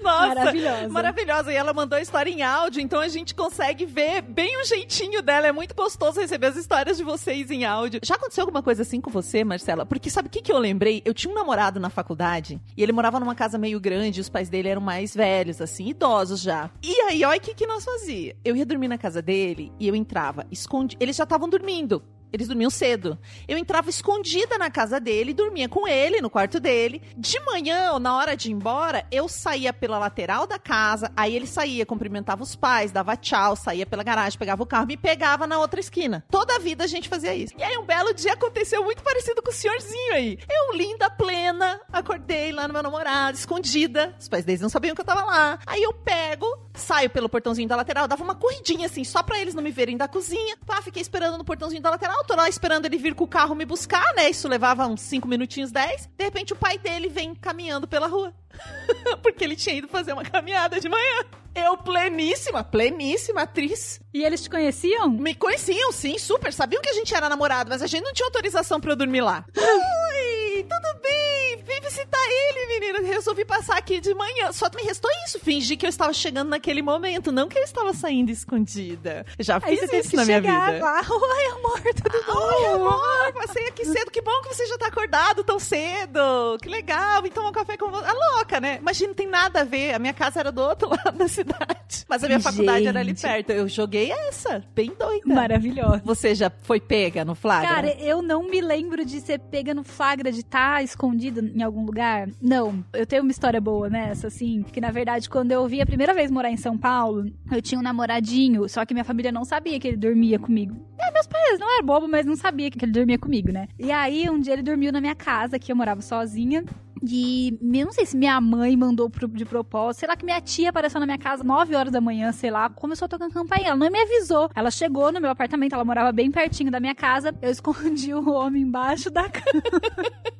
Nossa, 0.00 0.26
maravilhosa. 0.28 0.88
Maravilhosa. 0.88 1.52
E 1.52 1.56
ela 1.56 1.72
mandou 1.72 1.98
a 1.98 2.02
história 2.02 2.30
em 2.30 2.42
áudio, 2.42 2.80
então 2.80 3.00
a 3.00 3.08
gente 3.08 3.34
consegue 3.34 3.84
ver 3.84 4.22
bem 4.22 4.60
o 4.60 4.64
jeitinho 4.64 5.22
dela. 5.22 5.46
É 5.46 5.52
muito 5.52 5.74
gostoso 5.74 6.20
receber 6.20 6.46
as 6.48 6.56
histórias 6.56 6.96
de 6.96 7.04
vocês 7.04 7.50
em 7.50 7.64
áudio. 7.64 8.00
Já 8.02 8.14
aconteceu 8.14 8.42
alguma 8.42 8.62
coisa 8.62 8.82
assim 8.82 9.00
com 9.00 9.10
você, 9.10 9.44
Marcela? 9.44 9.84
Porque 9.84 10.10
sabe 10.10 10.28
o 10.28 10.30
que, 10.30 10.42
que 10.42 10.52
eu 10.52 10.58
lembrei? 10.58 11.02
Eu 11.04 11.14
tinha 11.14 11.30
um 11.30 11.34
namorado 11.34 11.78
na 11.78 11.90
faculdade 11.90 12.60
e 12.76 12.82
ele 12.82 12.92
morava 12.92 13.20
numa 13.20 13.34
casa 13.34 13.58
meio 13.58 13.78
grande, 13.80 14.20
os 14.20 14.28
pais 14.28 14.48
dele 14.48 14.68
eram 14.68 14.80
mais 14.80 15.14
velhos, 15.14 15.60
assim, 15.60 15.88
idosos 15.88 16.40
já. 16.40 16.70
E 16.82 17.00
aí, 17.02 17.24
olha 17.24 17.38
o 17.38 17.40
que, 17.40 17.54
que 17.54 17.66
nós 17.66 17.84
fazia. 17.84 18.36
Eu 18.44 18.56
ia 18.56 18.66
dormir 18.66 18.88
na 18.88 18.98
casa 18.98 19.20
dele 19.20 19.72
e 19.78 19.86
eu 19.86 19.94
entrava, 19.94 20.46
escondi. 20.50 20.96
Eles 21.00 21.16
já 21.16 21.24
estavam 21.24 21.48
dormindo. 21.48 22.02
Eles 22.32 22.48
dormiam 22.48 22.70
cedo. 22.70 23.18
Eu 23.48 23.58
entrava 23.58 23.90
escondida 23.90 24.58
na 24.58 24.70
casa 24.70 25.00
dele, 25.00 25.34
dormia 25.34 25.68
com 25.68 25.86
ele 25.86 26.20
no 26.20 26.30
quarto 26.30 26.60
dele. 26.60 27.02
De 27.16 27.38
manhã, 27.40 27.98
na 27.98 28.16
hora 28.16 28.36
de 28.36 28.48
ir 28.48 28.52
embora, 28.52 29.06
eu 29.10 29.28
saía 29.28 29.72
pela 29.72 29.98
lateral 29.98 30.46
da 30.46 30.58
casa, 30.58 31.10
aí 31.16 31.34
ele 31.34 31.46
saía, 31.46 31.84
cumprimentava 31.86 32.42
os 32.42 32.54
pais, 32.54 32.92
dava 32.92 33.16
tchau, 33.16 33.56
saía 33.56 33.86
pela 33.86 34.02
garagem, 34.02 34.38
pegava 34.38 34.62
o 34.62 34.66
carro, 34.66 34.86
me 34.86 34.96
pegava 34.96 35.46
na 35.46 35.58
outra 35.58 35.80
esquina. 35.80 36.24
Toda 36.30 36.56
a 36.56 36.58
vida 36.58 36.84
a 36.84 36.86
gente 36.86 37.08
fazia 37.08 37.34
isso. 37.34 37.54
E 37.58 37.62
aí 37.62 37.76
um 37.76 37.84
belo 37.84 38.14
dia 38.14 38.32
aconteceu 38.32 38.82
muito 38.84 39.02
parecido 39.02 39.42
com 39.42 39.50
o 39.50 39.54
senhorzinho 39.54 40.14
aí. 40.14 40.38
Eu, 40.48 40.76
linda, 40.76 41.10
plena, 41.10 41.80
acordei 41.92 42.52
lá 42.52 42.66
no 42.66 42.74
meu 42.74 42.82
namorado, 42.82 43.36
escondida. 43.36 44.14
Os 44.18 44.28
pais 44.28 44.44
deles 44.44 44.60
não 44.60 44.68
sabiam 44.68 44.94
que 44.94 45.00
eu 45.00 45.04
tava 45.04 45.24
lá. 45.24 45.58
Aí 45.66 45.82
eu 45.82 45.92
pego, 45.92 46.46
saio 46.74 47.10
pelo 47.10 47.28
portãozinho 47.28 47.68
da 47.68 47.76
lateral, 47.76 48.08
dava 48.08 48.22
uma 48.22 48.34
corridinha 48.34 48.86
assim, 48.86 49.04
só 49.04 49.22
pra 49.22 49.38
eles 49.38 49.54
não 49.54 49.62
me 49.62 49.70
verem 49.70 49.96
da 49.96 50.08
cozinha. 50.08 50.56
Pá, 50.66 50.80
fiquei 50.82 51.02
esperando 51.02 51.36
no 51.36 51.44
portãozinho 51.44 51.82
da 51.82 51.90
lateral 51.90 52.24
tô 52.30 52.36
lá 52.36 52.48
esperando 52.48 52.86
ele 52.86 52.96
vir 52.96 53.14
com 53.14 53.24
o 53.24 53.28
carro 53.28 53.56
me 53.56 53.64
buscar, 53.64 54.14
né? 54.14 54.30
Isso 54.30 54.46
levava 54.46 54.86
uns 54.86 55.00
5 55.00 55.26
minutinhos, 55.26 55.72
10. 55.72 56.10
De 56.16 56.24
repente 56.24 56.52
o 56.52 56.56
pai 56.56 56.78
dele 56.78 57.08
vem 57.08 57.34
caminhando 57.34 57.88
pela 57.88 58.06
rua. 58.06 58.32
Porque 59.20 59.42
ele 59.42 59.56
tinha 59.56 59.74
ido 59.74 59.88
fazer 59.88 60.12
uma 60.12 60.24
caminhada 60.24 60.78
de 60.78 60.88
manhã. 60.88 61.24
Eu, 61.54 61.76
pleníssima, 61.76 62.62
pleníssima 62.62 63.42
atriz. 63.42 64.00
E 64.14 64.22
eles 64.22 64.42
te 64.42 64.50
conheciam? 64.50 65.10
Me 65.10 65.34
conheciam, 65.34 65.90
sim, 65.90 66.16
super. 66.18 66.52
Sabiam 66.52 66.80
que 66.80 66.88
a 66.88 66.94
gente 66.94 67.12
era 67.12 67.28
namorado, 67.28 67.70
mas 67.70 67.82
a 67.82 67.86
gente 67.88 68.04
não 68.04 68.12
tinha 68.12 68.26
autorização 68.26 68.80
para 68.80 68.92
eu 68.92 68.96
dormir 68.96 69.22
lá. 69.22 69.44
Oi, 70.60 70.64
tudo 70.64 71.00
bem? 71.02 71.62
Vem 71.64 71.80
visitar 71.80 72.18
ele, 72.28 72.66
menina, 72.80 73.08
resolvi 73.14 73.46
passar 73.46 73.78
aqui 73.78 73.98
de 73.98 74.12
manhã. 74.14 74.52
Só 74.52 74.66
me 74.74 74.82
restou 74.82 75.10
isso, 75.26 75.38
fingir 75.38 75.78
que 75.78 75.86
eu 75.86 75.88
estava 75.88 76.12
chegando 76.12 76.50
naquele 76.50 76.82
momento, 76.82 77.32
não 77.32 77.48
que 77.48 77.58
eu 77.58 77.62
estava 77.62 77.94
saindo 77.94 78.30
escondida. 78.30 79.24
Já 79.38 79.58
fiz 79.58 79.90
isso 79.90 80.16
na 80.16 80.24
minha 80.26 80.40
vida. 80.40 80.52
lá. 80.84 81.00
Oi, 81.00 81.46
amor, 81.52 81.80
tudo 81.94 82.24
bom? 82.26 82.38
Oi, 82.38 82.66
amor, 82.74 83.32
passei 83.32 83.68
aqui 83.68 83.86
cedo. 83.86 84.10
Que 84.10 84.20
bom 84.20 84.38
que 84.42 84.54
você 84.54 84.66
já 84.66 84.76
tá 84.76 84.88
acordado 84.88 85.42
tão 85.44 85.58
cedo. 85.58 86.58
Que 86.60 86.68
legal. 86.68 87.22
Vim 87.22 87.30
tomar 87.30 87.48
um 87.48 87.52
café 87.52 87.78
com 87.78 87.90
você. 87.90 88.06
É 88.06 88.12
louca, 88.12 88.60
né? 88.60 88.76
Imagina, 88.80 89.08
não 89.08 89.14
tem 89.14 89.28
nada 89.28 89.60
a 89.62 89.64
ver. 89.64 89.94
A 89.94 89.98
minha 89.98 90.12
casa 90.12 90.40
era 90.40 90.52
do 90.52 90.60
outro 90.60 90.90
lado 90.92 91.16
da 91.16 91.28
cidade. 91.28 92.04
Mas 92.06 92.22
a 92.22 92.26
minha 92.26 92.40
faculdade 92.40 92.86
era 92.86 93.00
ali 93.00 93.10
Gente. 93.10 93.22
perto. 93.22 93.50
Eu 93.50 93.66
joguei 93.66 94.12
essa. 94.12 94.62
Bem 94.74 94.92
doida. 94.98 95.22
Maravilhosa. 95.26 96.02
Você 96.04 96.34
já 96.34 96.50
foi 96.62 96.80
pega 96.80 97.24
no 97.24 97.34
flagra? 97.34 97.68
Cara, 97.68 97.92
eu 98.00 98.20
não 98.20 98.42
me 98.42 98.60
lembro 98.60 99.04
de 99.06 99.20
ser 99.20 99.38
pega 99.38 99.72
no 99.72 99.84
flagra, 99.84 100.30
de 100.30 100.42
estar 100.50 100.82
escondido 100.82 101.40
em 101.40 101.62
algum 101.62 101.84
lugar. 101.84 102.28
Não. 102.42 102.84
Eu 102.92 103.06
tenho 103.06 103.22
uma 103.22 103.30
história 103.30 103.60
boa 103.60 103.88
nessa, 103.88 104.26
assim. 104.26 104.62
Que 104.64 104.80
na 104.80 104.90
verdade, 104.90 105.30
quando 105.30 105.52
eu 105.52 105.66
vim 105.68 105.80
a 105.80 105.86
primeira 105.86 106.12
vez 106.12 106.30
morar 106.30 106.50
em 106.50 106.56
São 106.56 106.76
Paulo, 106.76 107.30
eu 107.50 107.62
tinha 107.62 107.78
um 107.78 107.82
namoradinho, 107.82 108.68
só 108.68 108.84
que 108.84 108.92
minha 108.92 109.04
família 109.04 109.30
não 109.30 109.44
sabia 109.44 109.78
que 109.78 109.86
ele 109.86 109.96
dormia 109.96 110.38
comigo. 110.38 110.74
É, 110.98 111.10
meus 111.12 111.26
pais 111.26 111.58
não 111.58 111.72
eram 111.76 111.86
bobo, 111.86 112.08
mas 112.08 112.26
não 112.26 112.36
sabia 112.36 112.70
que 112.70 112.84
ele 112.84 112.92
dormia 112.92 113.18
comigo, 113.18 113.52
né? 113.52 113.68
E 113.78 113.92
aí, 113.92 114.28
um 114.28 114.40
dia 114.40 114.52
ele 114.52 114.62
dormiu 114.62 114.92
na 114.92 115.00
minha 115.00 115.14
casa, 115.14 115.58
que 115.58 115.70
eu 115.70 115.76
morava 115.76 116.02
sozinha. 116.02 116.64
E 117.02 117.58
eu 117.62 117.86
não 117.86 117.92
sei 117.92 118.04
se 118.04 118.16
minha 118.16 118.38
mãe 118.40 118.76
mandou 118.76 119.08
pro- 119.08 119.26
de 119.28 119.44
propósito, 119.44 120.00
sei 120.00 120.08
lá 120.08 120.16
que 120.16 120.24
minha 120.24 120.40
tia 120.40 120.70
apareceu 120.70 121.00
na 121.00 121.06
minha 121.06 121.18
casa 121.18 121.42
9 121.42 121.74
horas 121.74 121.92
da 121.92 122.00
manhã, 122.00 122.30
sei 122.32 122.50
lá, 122.50 122.68
começou 122.68 123.06
a 123.06 123.08
tocar 123.08 123.28
campainha. 123.30 123.68
Ela 123.68 123.76
não 123.76 123.90
me 123.90 123.98
avisou. 124.00 124.50
Ela 124.54 124.70
chegou 124.70 125.10
no 125.12 125.20
meu 125.20 125.30
apartamento, 125.30 125.72
ela 125.74 125.84
morava 125.84 126.12
bem 126.12 126.30
pertinho 126.30 126.70
da 126.70 126.80
minha 126.80 126.94
casa. 126.94 127.34
Eu 127.40 127.50
escondi 127.50 128.12
o 128.14 128.28
homem 128.30 128.62
embaixo 128.62 129.10
da 129.10 129.28
cama. 129.28 129.62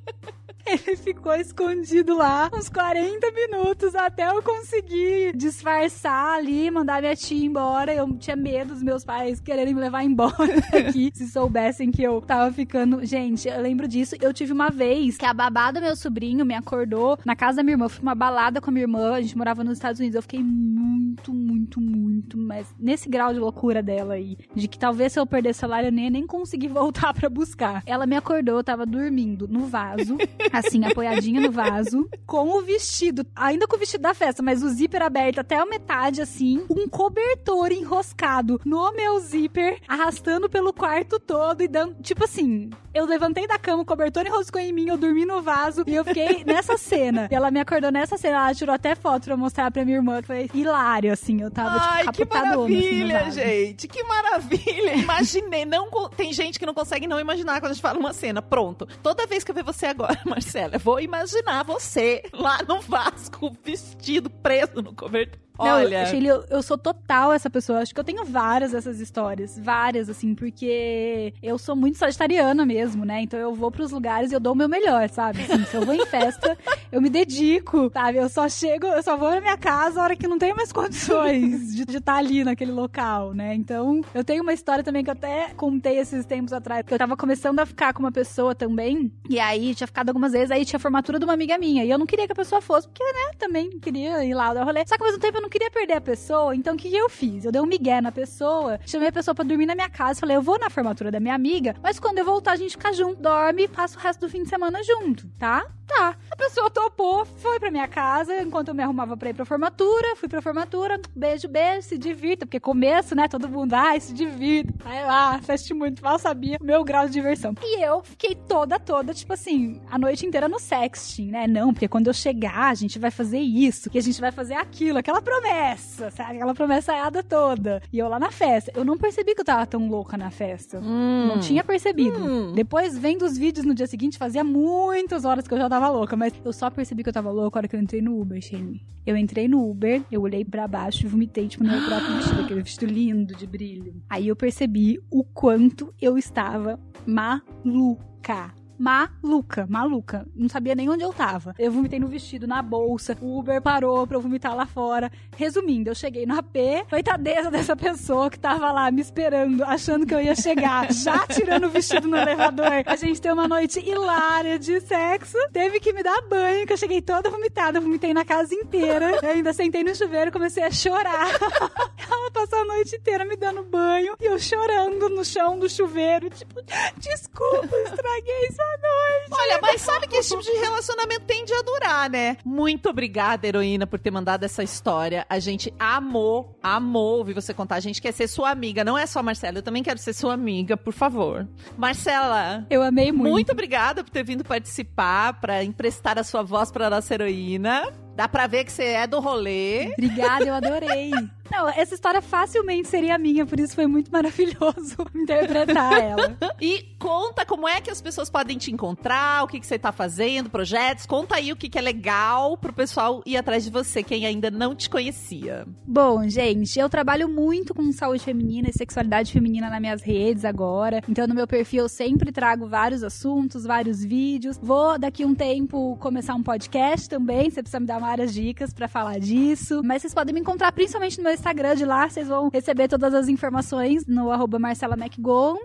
Ele 0.66 0.94
ficou 0.96 1.34
escondido 1.34 2.16
lá 2.16 2.48
uns 2.54 2.68
40 2.68 3.32
minutos 3.32 3.92
até 3.96 4.28
eu 4.30 4.40
conseguir 4.40 5.34
disfarçar 5.36 6.36
ali, 6.38 6.70
mandar 6.70 7.00
minha 7.00 7.16
tia 7.16 7.44
embora. 7.44 7.92
Eu 7.92 8.06
tinha 8.16 8.36
medo 8.36 8.72
dos 8.74 8.82
meus 8.82 9.04
pais 9.04 9.40
quererem 9.40 9.74
me 9.74 9.80
levar 9.80 10.04
embora 10.04 10.60
daqui, 10.70 11.10
se 11.12 11.26
soubessem 11.28 11.90
que 11.90 12.02
eu 12.04 12.20
tava 12.20 12.52
ficando. 12.52 13.04
Gente, 13.04 13.48
eu 13.48 13.60
lembro 13.60 13.88
disso. 13.88 14.14
Eu 14.20 14.32
tive 14.32 14.52
uma 14.52 14.70
vez 14.70 15.16
que 15.16 15.26
a 15.26 15.34
babá 15.34 15.72
do 15.72 15.80
meu 15.80 15.96
sobrinho 15.96 16.46
me 16.50 16.56
acordou 16.56 17.16
na 17.24 17.36
casa 17.36 17.58
da 17.58 17.62
minha 17.62 17.74
irmã. 17.74 17.84
Eu 17.84 17.90
fui 17.90 18.02
uma 18.02 18.14
balada 18.14 18.60
com 18.60 18.70
a 18.70 18.72
minha 18.72 18.82
irmã, 18.82 19.14
a 19.14 19.20
gente 19.20 19.38
morava 19.38 19.62
nos 19.62 19.74
Estados 19.74 20.00
Unidos. 20.00 20.16
Eu 20.16 20.22
fiquei 20.22 20.42
muito, 20.42 21.32
muito, 21.32 21.80
muito, 21.80 22.36
mas 22.36 22.74
nesse 22.76 23.08
grau 23.08 23.32
de 23.32 23.38
loucura 23.38 23.80
dela 23.80 24.14
aí, 24.14 24.36
de 24.54 24.66
que 24.66 24.78
talvez 24.78 25.12
se 25.12 25.20
eu 25.20 25.26
perder 25.26 25.50
o 25.50 25.54
celular 25.54 25.84
eu 25.84 25.92
nem, 25.92 26.10
nem 26.10 26.26
conseguir 26.26 26.66
voltar 26.68 27.14
pra 27.14 27.28
buscar. 27.28 27.82
Ela 27.86 28.04
me 28.04 28.16
acordou, 28.16 28.56
eu 28.56 28.64
tava 28.64 28.84
dormindo 28.84 29.46
no 29.46 29.66
vaso, 29.66 30.16
assim, 30.52 30.84
apoiadinha 30.84 31.40
no 31.40 31.52
vaso, 31.52 32.08
com 32.26 32.58
o 32.58 32.62
vestido, 32.62 33.24
ainda 33.36 33.68
com 33.68 33.76
o 33.76 33.78
vestido 33.78 34.02
da 34.02 34.12
festa, 34.14 34.42
mas 34.42 34.62
o 34.62 34.68
zíper 34.70 35.02
aberto 35.02 35.38
até 35.38 35.56
a 35.56 35.66
metade, 35.66 36.20
assim, 36.20 36.64
um 36.68 36.88
cobertor 36.88 37.70
enroscado 37.70 38.60
no 38.64 38.92
meu 38.92 39.20
zíper, 39.20 39.80
arrastando 39.86 40.48
pelo 40.48 40.72
quarto 40.72 41.20
todo 41.20 41.62
e 41.62 41.68
dando, 41.68 41.94
tipo 42.02 42.24
assim, 42.24 42.70
eu 42.92 43.06
levantei 43.06 43.46
da 43.46 43.58
cama, 43.58 43.82
o 43.82 43.86
cobertor 43.86 44.26
enroscou 44.26 44.60
em 44.60 44.72
mim, 44.72 44.88
eu 44.88 44.96
dormi 44.96 45.24
no 45.24 45.40
vaso 45.40 45.84
e 45.86 45.94
eu 45.94 46.04
fiquei 46.04 46.39
nessa 46.44 46.76
cena. 46.76 47.28
E 47.30 47.34
ela 47.34 47.50
me 47.50 47.60
acordou 47.60 47.90
nessa 47.90 48.16
cena, 48.16 48.36
ela 48.38 48.54
tirou 48.54 48.74
até 48.74 48.94
foto 48.94 49.24
pra 49.24 49.36
mostrar 49.36 49.70
pra 49.70 49.84
minha 49.84 49.96
irmã, 49.98 50.20
que 50.20 50.26
foi 50.26 50.50
hilário, 50.54 51.12
assim, 51.12 51.40
eu 51.42 51.50
tava, 51.50 51.76
Ai, 51.80 52.04
tipo, 52.04 52.12
que 52.12 52.22
assim, 52.22 52.44
maravilha, 52.46 53.18
vaso. 53.24 53.40
gente. 53.40 53.88
Que 53.88 54.02
maravilha. 54.04 54.94
Imaginei. 54.96 55.64
Não, 55.64 55.88
tem 56.16 56.32
gente 56.32 56.58
que 56.58 56.66
não 56.66 56.74
consegue 56.74 57.06
não 57.06 57.20
imaginar 57.20 57.60
quando 57.60 57.70
a 57.72 57.74
gente 57.74 57.82
fala 57.82 57.98
uma 57.98 58.12
cena. 58.12 58.40
Pronto. 58.42 58.86
Toda 59.02 59.26
vez 59.26 59.44
que 59.44 59.50
eu 59.50 59.54
ver 59.54 59.64
você 59.64 59.86
agora, 59.86 60.18
Marcela, 60.26 60.76
eu 60.76 60.80
vou 60.80 61.00
imaginar 61.00 61.64
você 61.64 62.22
lá 62.32 62.58
no 62.66 62.80
Vasco, 62.80 63.54
vestido, 63.64 64.28
preso 64.30 64.82
no 64.82 64.94
cobertor. 64.94 65.38
Não, 65.64 65.76
Olha, 65.76 66.06
Sheila, 66.06 66.28
eu, 66.28 66.44
eu 66.50 66.62
sou 66.62 66.78
total 66.78 67.32
essa 67.32 67.50
pessoa. 67.50 67.80
Acho 67.80 67.94
que 67.94 68.00
eu 68.00 68.04
tenho 68.04 68.24
várias 68.24 68.72
dessas 68.72 69.00
histórias. 69.00 69.58
Várias, 69.58 70.08
assim, 70.08 70.34
porque 70.34 71.34
eu 71.42 71.58
sou 71.58 71.76
muito 71.76 71.98
sagitariana 71.98 72.64
mesmo, 72.64 73.04
né? 73.04 73.22
Então 73.22 73.38
eu 73.38 73.54
vou 73.54 73.70
pros 73.70 73.90
lugares 73.90 74.30
e 74.30 74.34
eu 74.34 74.40
dou 74.40 74.52
o 74.52 74.56
meu 74.56 74.68
melhor, 74.68 75.08
sabe? 75.08 75.42
Assim, 75.42 75.64
se 75.64 75.74
eu 75.76 75.84
vou 75.84 75.94
em 75.94 76.06
festa, 76.06 76.56
eu 76.90 77.00
me 77.00 77.10
dedico, 77.10 77.90
sabe? 77.92 78.18
Eu 78.18 78.28
só 78.28 78.48
chego, 78.48 78.86
eu 78.86 79.02
só 79.02 79.16
vou 79.16 79.30
na 79.30 79.40
minha 79.40 79.56
casa 79.56 80.00
a 80.00 80.04
hora 80.04 80.16
que 80.16 80.26
não 80.26 80.38
tenho 80.38 80.56
mais 80.56 80.72
condições 80.72 81.74
de 81.74 81.96
estar 81.96 82.16
ali 82.16 82.44
naquele 82.44 82.72
local, 82.72 83.34
né? 83.34 83.54
Então, 83.54 84.00
eu 84.14 84.24
tenho 84.24 84.42
uma 84.42 84.52
história 84.52 84.82
também 84.82 85.04
que 85.04 85.10
eu 85.10 85.14
até 85.14 85.50
contei 85.56 85.98
esses 85.98 86.24
tempos 86.24 86.52
atrás, 86.52 86.84
que 86.86 86.94
eu 86.94 86.98
tava 86.98 87.16
começando 87.16 87.60
a 87.60 87.66
ficar 87.66 87.92
com 87.92 88.00
uma 88.00 88.12
pessoa 88.12 88.54
também, 88.54 89.12
e 89.28 89.38
aí 89.38 89.74
tinha 89.74 89.86
ficado 89.86 90.08
algumas 90.08 90.32
vezes, 90.32 90.50
aí 90.50 90.64
tinha 90.64 90.78
a 90.78 90.80
formatura 90.80 91.18
de 91.18 91.24
uma 91.24 91.34
amiga 91.34 91.58
minha, 91.58 91.84
e 91.84 91.90
eu 91.90 91.98
não 91.98 92.06
queria 92.06 92.26
que 92.26 92.32
a 92.32 92.36
pessoa 92.36 92.60
fosse, 92.60 92.88
porque, 92.88 93.04
né, 93.04 93.32
também 93.38 93.78
queria 93.78 94.24
ir 94.24 94.34
lá 94.34 94.54
dar 94.54 94.64
rolê. 94.64 94.84
Só 94.86 94.96
que 94.96 95.02
ao 95.02 95.08
mesmo 95.08 95.20
tempo 95.20 95.38
eu 95.38 95.42
não 95.42 95.48
queria 95.50 95.70
perder 95.70 95.94
a 95.94 96.00
pessoa, 96.00 96.54
então 96.54 96.74
o 96.74 96.76
que 96.76 96.94
eu 96.94 97.08
fiz? 97.08 97.44
Eu 97.44 97.52
dei 97.52 97.60
um 97.60 97.66
migué 97.66 98.00
na 98.00 98.12
pessoa, 98.12 98.78
chamei 98.86 99.08
a 99.08 99.12
pessoa 99.12 99.34
pra 99.34 99.44
dormir 99.44 99.66
na 99.66 99.74
minha 99.74 99.90
casa, 99.90 100.20
falei, 100.20 100.36
eu 100.36 100.42
vou 100.42 100.58
na 100.58 100.70
formatura 100.70 101.10
da 101.10 101.20
minha 101.20 101.34
amiga, 101.34 101.74
mas 101.82 101.98
quando 101.98 102.18
eu 102.18 102.24
voltar 102.24 102.52
a 102.52 102.56
gente 102.56 102.72
fica 102.72 102.92
junto, 102.92 103.20
dorme 103.20 103.64
e 103.64 103.68
passa 103.68 103.98
o 103.98 104.00
resto 104.00 104.20
do 104.20 104.28
fim 104.28 104.42
de 104.42 104.48
semana 104.48 104.82
junto, 104.82 105.28
tá? 105.38 105.66
Tá. 105.86 106.16
A 106.30 106.36
pessoa 106.36 106.70
topou, 106.70 107.24
foi 107.24 107.58
pra 107.58 107.68
minha 107.70 107.88
casa, 107.88 108.40
enquanto 108.40 108.68
eu 108.68 108.74
me 108.74 108.82
arrumava 108.82 109.16
pra 109.16 109.30
ir 109.30 109.34
pra 109.34 109.44
formatura, 109.44 110.14
fui 110.14 110.28
pra 110.28 110.40
formatura, 110.40 111.00
beijo, 111.16 111.48
beijo, 111.48 111.88
se 111.88 111.98
divirta, 111.98 112.46
porque 112.46 112.60
começo, 112.60 113.16
né, 113.16 113.26
todo 113.26 113.48
mundo, 113.48 113.74
ai, 113.74 113.98
se 113.98 114.14
divirta, 114.14 114.72
vai 114.84 115.04
lá, 115.04 115.34
assiste 115.34 115.74
muito, 115.74 116.02
mal 116.02 116.16
sabia 116.16 116.58
o 116.60 116.64
meu 116.64 116.84
grau 116.84 117.06
de 117.06 117.12
diversão. 117.12 117.54
E 117.60 117.82
eu 117.82 118.04
fiquei 118.04 118.36
toda, 118.36 118.78
toda, 118.78 119.12
tipo 119.12 119.32
assim, 119.32 119.82
a 119.90 119.98
noite 119.98 120.24
inteira 120.24 120.48
no 120.48 120.60
sexting, 120.60 121.26
né, 121.26 121.48
não, 121.48 121.72
porque 121.72 121.88
quando 121.88 122.06
eu 122.06 122.14
chegar, 122.14 122.70
a 122.70 122.74
gente 122.74 122.96
vai 122.96 123.10
fazer 123.10 123.40
isso, 123.40 123.90
que 123.90 123.98
a 123.98 124.02
gente 124.02 124.20
vai 124.20 124.30
fazer 124.30 124.54
aquilo, 124.54 124.98
aquela 124.98 125.20
promessa, 125.30 126.10
sabe, 126.10 126.36
aquela 126.36 126.54
promessa 126.54 126.92
toda. 127.28 127.80
E 127.92 127.98
eu 127.98 128.08
lá 128.08 128.18
na 128.18 128.30
festa, 128.32 128.72
eu 128.74 128.84
não 128.84 128.98
percebi 128.98 129.34
que 129.34 129.40
eu 129.40 129.44
tava 129.44 129.64
tão 129.64 129.88
louca 129.88 130.16
na 130.16 130.30
festa. 130.30 130.80
Hum. 130.80 131.26
Não 131.28 131.38
tinha 131.38 131.62
percebido. 131.62 132.18
Hum. 132.18 132.52
Depois, 132.52 132.98
vendo 132.98 133.24
os 133.24 133.38
vídeos 133.38 133.64
no 133.64 133.74
dia 133.74 133.86
seguinte, 133.86 134.18
fazia 134.18 134.42
muitas 134.42 135.24
horas 135.24 135.46
que 135.46 135.54
eu 135.54 135.58
já 135.58 135.68
tava 135.68 135.88
louca. 135.88 136.16
Mas 136.16 136.32
eu 136.44 136.52
só 136.52 136.68
percebi 136.68 137.02
que 137.02 137.08
eu 137.08 137.12
tava 137.12 137.30
louca 137.30 137.58
a 137.58 137.60
hora 137.60 137.68
que 137.68 137.76
eu 137.76 137.80
entrei 137.80 138.02
no 138.02 138.20
Uber, 138.20 138.40
Shane. 138.42 138.82
Eu 139.06 139.16
entrei 139.16 139.46
no 139.46 139.70
Uber, 139.70 140.02
eu 140.10 140.22
olhei 140.22 140.44
pra 140.44 140.66
baixo 140.66 141.04
e 141.04 141.08
vomitei, 141.08 141.46
tipo, 141.46 141.62
no 141.62 141.70
meu 141.70 141.84
próprio 141.86 142.16
vestido. 142.18 142.40
Aquele 142.40 142.62
vestido 142.62 142.92
lindo, 142.92 143.34
de 143.34 143.46
brilho. 143.46 144.02
Aí 144.10 144.26
eu 144.26 144.36
percebi 144.36 145.00
o 145.10 145.22
quanto 145.22 145.94
eu 146.00 146.18
estava 146.18 146.78
maluca. 147.06 148.52
Maluca, 148.80 149.66
maluca. 149.68 150.26
Não 150.34 150.48
sabia 150.48 150.74
nem 150.74 150.88
onde 150.88 151.04
eu 151.04 151.12
tava. 151.12 151.54
Eu 151.58 151.70
vomitei 151.70 152.00
no 152.00 152.08
vestido, 152.08 152.46
na 152.46 152.62
bolsa. 152.62 153.14
O 153.20 153.38
Uber 153.38 153.60
parou 153.60 154.06
pra 154.06 154.16
eu 154.16 154.22
vomitar 154.22 154.56
lá 154.56 154.64
fora. 154.64 155.12
Resumindo, 155.36 155.90
eu 155.90 155.94
cheguei 155.94 156.24
no 156.24 156.38
AP. 156.38 156.88
Coitadeza 156.88 157.50
dessa 157.50 157.76
pessoa 157.76 158.30
que 158.30 158.38
tava 158.38 158.72
lá 158.72 158.90
me 158.90 159.02
esperando, 159.02 159.62
achando 159.64 160.06
que 160.06 160.14
eu 160.14 160.22
ia 160.22 160.34
chegar, 160.34 160.90
já 160.94 161.26
tirando 161.26 161.64
o 161.64 161.68
vestido 161.68 162.08
no 162.08 162.16
elevador. 162.16 162.82
A 162.86 162.96
gente 162.96 163.20
tem 163.20 163.30
uma 163.30 163.46
noite 163.46 163.86
hilária 163.86 164.58
de 164.58 164.80
sexo. 164.80 165.36
Teve 165.52 165.78
que 165.78 165.92
me 165.92 166.02
dar 166.02 166.22
banho, 166.22 166.66
que 166.66 166.72
eu 166.72 166.78
cheguei 166.78 167.02
toda 167.02 167.28
vomitada. 167.28 167.80
Vomitei 167.80 168.14
na 168.14 168.24
casa 168.24 168.54
inteira. 168.54 169.10
Eu 169.22 169.28
ainda 169.28 169.52
sentei 169.52 169.84
no 169.84 169.94
chuveiro 169.94 170.30
e 170.30 170.32
comecei 170.32 170.62
a 170.62 170.70
chorar. 170.70 171.28
Ela 172.10 172.30
passou 172.30 172.60
a 172.60 172.64
noite 172.64 172.96
inteira 172.96 173.26
me 173.26 173.36
dando 173.36 173.62
banho 173.62 174.14
e 174.20 174.24
eu 174.24 174.38
chorando 174.38 175.08
no 175.10 175.24
chão 175.24 175.58
do 175.58 175.68
chuveiro. 175.68 176.30
Tipo, 176.30 176.60
desculpa, 176.96 177.76
estraguei 177.84 178.48
sua 178.52 178.69
noite. 178.70 179.30
Olha, 179.30 179.58
mas 179.62 179.80
sabe 179.80 180.06
que 180.06 180.16
esse 180.16 180.30
tipo 180.30 180.42
de 180.42 180.50
relacionamento 180.58 181.22
tende 181.26 181.52
a 181.52 181.62
durar, 181.62 182.10
né? 182.10 182.36
Muito 182.44 182.88
obrigada, 182.88 183.46
heroína, 183.46 183.86
por 183.86 183.98
ter 183.98 184.10
mandado 184.10 184.44
essa 184.44 184.62
história. 184.62 185.24
A 185.28 185.38
gente 185.38 185.72
amou, 185.78 186.58
amou 186.62 187.18
ouvir 187.18 187.32
você 187.34 187.52
contar. 187.54 187.76
A 187.76 187.80
gente 187.80 188.00
quer 188.02 188.12
ser 188.12 188.28
sua 188.28 188.50
amiga, 188.50 188.84
não 188.84 188.96
é 188.98 189.06
só 189.06 189.22
Marcela. 189.22 189.58
Eu 189.58 189.62
também 189.62 189.82
quero 189.82 189.98
ser 189.98 190.12
sua 190.12 190.34
amiga, 190.34 190.76
por 190.76 190.92
favor. 190.92 191.46
Marcela, 191.76 192.66
Eu 192.70 192.82
amei 192.82 193.10
muito. 193.12 193.30
muito 193.30 193.52
obrigada 193.52 194.02
por 194.04 194.10
ter 194.10 194.24
vindo 194.24 194.44
participar, 194.44 195.40
para 195.40 195.62
emprestar 195.64 196.18
a 196.18 196.24
sua 196.24 196.42
voz 196.42 196.70
para 196.70 196.90
nossa 196.90 197.14
heroína. 197.14 197.92
Dá 198.14 198.28
pra 198.28 198.46
ver 198.46 198.64
que 198.64 198.72
você 198.72 198.84
é 198.84 199.06
do 199.06 199.18
rolê. 199.20 199.92
Obrigada, 199.92 200.44
eu 200.44 200.54
adorei. 200.54 201.10
Não, 201.50 201.68
essa 201.68 201.94
história 201.94 202.22
facilmente 202.22 202.88
seria 202.88 203.18
minha, 203.18 203.44
por 203.44 203.58
isso 203.58 203.74
foi 203.74 203.86
muito 203.86 204.10
maravilhoso 204.10 204.96
interpretar 205.14 206.00
ela. 206.00 206.36
E 206.60 206.82
conta 206.98 207.46
como 207.46 207.66
é 207.66 207.80
que 207.80 207.90
as 207.90 208.02
pessoas 208.02 208.28
podem 208.28 208.58
te 208.58 208.70
encontrar, 208.70 209.42
o 209.42 209.48
que, 209.48 209.58
que 209.58 209.66
você 209.66 209.78
tá 209.78 209.90
fazendo, 209.90 210.50
projetos. 210.50 211.06
Conta 211.06 211.36
aí 211.36 211.50
o 211.50 211.56
que, 211.56 211.70
que 211.70 211.78
é 211.78 211.80
legal 211.80 212.56
pro 212.58 212.70
pessoal 212.70 213.22
ir 213.24 213.38
atrás 213.38 213.64
de 213.64 213.70
você, 213.70 214.02
quem 214.02 214.26
ainda 214.26 214.50
não 214.50 214.74
te 214.74 214.90
conhecia. 214.90 215.66
Bom, 215.86 216.28
gente, 216.28 216.78
eu 216.78 216.88
trabalho 216.90 217.28
muito 217.30 217.72
com 217.72 217.90
saúde 217.92 218.22
feminina 218.22 218.68
e 218.68 218.72
sexualidade 218.74 219.32
feminina 219.32 219.70
nas 219.70 219.80
minhas 219.80 220.02
redes 220.02 220.44
agora. 220.44 221.02
Então, 221.08 221.26
no 221.26 221.34
meu 221.34 221.46
perfil, 221.46 221.84
eu 221.84 221.88
sempre 221.88 222.30
trago 222.30 222.68
vários 222.68 223.02
assuntos, 223.02 223.64
vários 223.64 224.04
vídeos. 224.04 224.58
Vou, 224.62 224.98
daqui 224.98 225.24
um 225.24 225.34
tempo, 225.34 225.96
começar 225.98 226.34
um 226.34 226.42
podcast 226.42 227.08
também. 227.08 227.48
Você 227.48 227.62
precisa 227.62 227.80
me 227.80 227.86
dar 227.86 227.98
várias 227.98 228.34
dicas 228.34 228.74
pra 228.74 228.86
falar 228.86 229.18
disso. 229.18 229.80
Mas 229.82 230.02
vocês 230.02 230.12
podem 230.14 230.34
me 230.34 230.40
encontrar 230.40 230.72
principalmente 230.72 231.16
no 231.16 231.24
meu 231.24 231.32
Instagram 231.40 231.74
de 231.74 231.86
lá, 231.86 232.06
vocês 232.06 232.28
vão 232.28 232.50
receber 232.50 232.86
todas 232.86 233.14
as 233.14 233.26
informações 233.26 234.06
no 234.06 234.30
arroba 234.30 234.58
Marcela. 234.58 234.94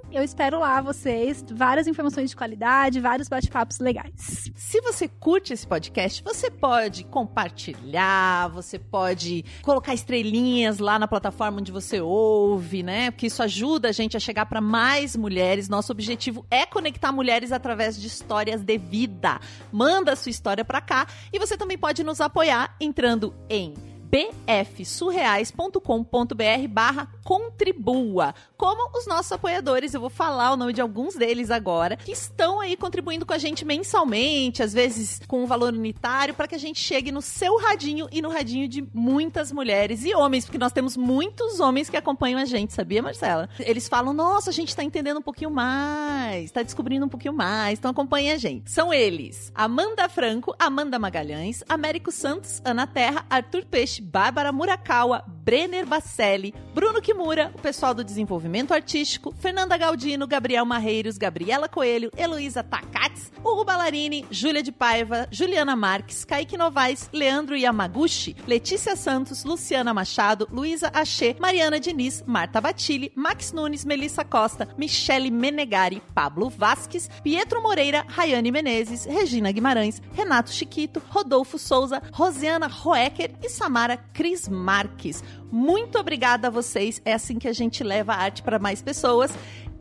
Eu 0.09 0.23
espero 0.23 0.59
lá 0.61 0.79
vocês, 0.79 1.43
várias 1.51 1.85
informações 1.85 2.29
de 2.29 2.35
qualidade, 2.35 3.01
vários 3.01 3.27
bate-papos 3.27 3.79
legais. 3.79 4.49
Se 4.55 4.79
você 4.79 5.09
curte 5.09 5.51
esse 5.51 5.67
podcast, 5.67 6.23
você 6.23 6.49
pode 6.49 7.03
compartilhar, 7.03 8.47
você 8.51 8.79
pode 8.79 9.43
colocar 9.61 9.93
estrelinhas 9.93 10.79
lá 10.79 10.97
na 10.97 11.09
plataforma 11.09 11.59
onde 11.59 11.73
você 11.73 11.99
ouve, 11.99 12.81
né? 12.81 13.11
Porque 13.11 13.27
isso 13.27 13.43
ajuda 13.43 13.89
a 13.89 13.91
gente 13.91 14.15
a 14.15 14.19
chegar 14.19 14.45
para 14.45 14.61
mais 14.61 15.13
mulheres. 15.13 15.67
Nosso 15.67 15.91
objetivo 15.91 16.45
é 16.49 16.65
conectar 16.65 17.11
mulheres 17.11 17.51
através 17.51 17.99
de 17.99 18.07
histórias 18.07 18.63
de 18.63 18.77
vida. 18.77 19.41
Manda 19.73 20.13
a 20.13 20.15
sua 20.15 20.29
história 20.29 20.63
para 20.63 20.79
cá 20.79 21.05
e 21.33 21.37
você 21.37 21.57
também 21.57 21.77
pode 21.77 22.01
nos 22.01 22.21
apoiar 22.21 22.73
entrando 22.79 23.35
em 23.49 23.94
bfsurreais.com.br 24.15 26.67
barra 26.69 27.09
contribua. 27.21 28.33
Como 28.55 28.97
os 28.97 29.05
nossos 29.05 29.33
apoiadores, 29.33 29.93
eu 29.93 29.99
vou 29.99 30.09
falar 30.09 30.53
o 30.53 30.57
nome 30.57 30.71
de 30.71 30.79
alguns 30.79 31.15
deles 31.15 31.51
agora, 31.51 31.97
que 31.97 32.13
estão 32.13 32.61
aí 32.61 32.77
contribuindo 32.77 33.25
com 33.25 33.33
a 33.33 33.37
gente 33.37 33.65
mensalmente, 33.65 34.63
às 34.63 34.71
vezes 34.71 35.19
com 35.27 35.43
um 35.43 35.45
valor 35.45 35.73
unitário, 35.73 36.33
para 36.33 36.47
que 36.47 36.55
a 36.55 36.59
gente 36.59 36.79
chegue 36.79 37.11
no 37.11 37.21
seu 37.21 37.57
radinho 37.57 38.07
e 38.09 38.21
no 38.21 38.29
radinho 38.29 38.69
de 38.69 38.87
muitas 38.93 39.51
mulheres 39.51 40.05
e 40.05 40.15
homens, 40.15 40.45
porque 40.45 40.57
nós 40.57 40.71
temos 40.71 40.95
muitos 40.95 41.59
homens 41.59 41.89
que 41.89 41.97
acompanham 41.97 42.39
a 42.39 42.45
gente, 42.45 42.73
sabia, 42.73 43.01
Marcela? 43.01 43.49
Eles 43.59 43.89
falam, 43.89 44.13
nossa, 44.13 44.49
a 44.49 44.53
gente 44.53 44.73
tá 44.73 44.83
entendendo 44.83 45.17
um 45.17 45.23
pouquinho 45.23 45.51
mais, 45.51 46.51
tá 46.51 46.63
descobrindo 46.63 47.05
um 47.05 47.09
pouquinho 47.09 47.33
mais, 47.33 47.79
então 47.79 47.91
acompanha 47.91 48.35
a 48.35 48.37
gente. 48.37 48.71
São 48.71 48.93
eles, 48.93 49.51
Amanda 49.53 50.07
Franco, 50.07 50.55
Amanda 50.57 50.97
Magalhães, 50.97 51.65
Américo 51.67 52.13
Santos, 52.13 52.61
Ana 52.63 52.87
Terra, 52.87 53.25
Arthur 53.29 53.65
Peixe, 53.65 54.04
Bárbara 54.05 54.51
Murakawa, 54.51 55.25
Brenner 55.45 55.85
Bacelli, 55.85 56.55
Bruno 56.73 56.99
Kimura, 56.99 57.51
o 57.53 57.61
pessoal 57.61 57.93
do 57.93 58.03
desenvolvimento 58.03 58.73
artístico, 58.73 59.31
Fernanda 59.37 59.77
Galdino, 59.77 60.25
Gabriel 60.25 60.65
Marreiros, 60.65 61.19
Gabriela 61.19 61.69
Coelho, 61.69 62.09
Heloísa 62.17 62.63
Takats, 62.63 63.31
Hugo 63.43 63.63
Ballarini, 63.63 64.25
Júlia 64.31 64.63
de 64.63 64.71
Paiva, 64.71 65.27
Juliana 65.31 65.75
Marques, 65.75 66.25
Kaique 66.25 66.57
Novaes, 66.57 67.11
Leandro 67.13 67.55
Yamaguchi, 67.55 68.35
Letícia 68.47 68.95
Santos, 68.95 69.43
Luciana 69.43 69.93
Machado, 69.93 70.47
Luísa 70.51 70.89
Achê, 70.89 71.35
Mariana 71.39 71.79
Diniz, 71.79 72.23
Marta 72.25 72.59
Batilli, 72.59 73.11
Max 73.15 73.51
Nunes, 73.51 73.85
Melissa 73.85 74.25
Costa, 74.25 74.67
Michele 74.75 75.29
Menegari, 75.29 76.01
Pablo 76.15 76.49
Vasques, 76.49 77.07
Pietro 77.23 77.61
Moreira, 77.61 78.03
Rayane 78.07 78.49
Menezes, 78.49 79.05
Regina 79.05 79.51
Guimarães, 79.51 80.01
Renato 80.11 80.51
Chiquito, 80.51 81.03
Rodolfo 81.07 81.59
Souza, 81.59 82.01
Rosiana 82.11 82.65
Roecker 82.65 83.35
e 83.43 83.47
Samara 83.47 83.95
Cris 84.11 84.49
Marques. 84.49 85.23
Muito 85.51 85.97
obrigada 85.97 86.47
a 86.47 86.51
vocês. 86.51 87.01
É 87.05 87.13
assim 87.13 87.37
que 87.37 87.47
a 87.47 87.53
gente 87.53 87.83
leva 87.83 88.13
a 88.13 88.17
arte 88.17 88.41
para 88.41 88.59
mais 88.59 88.81
pessoas. 88.81 89.31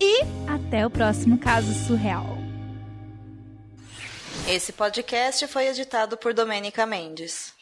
E 0.01 0.23
Até 0.49 0.87
o 0.87 0.91
próximo 0.91 1.39
caso 1.39 1.73
surreal. 1.87 2.37
Esse 4.49 4.73
podcast 4.73 5.47
foi 5.47 5.69
editado 5.69 6.17
por 6.17 6.35
Domênica 6.35 6.85
Mendes. 6.85 7.54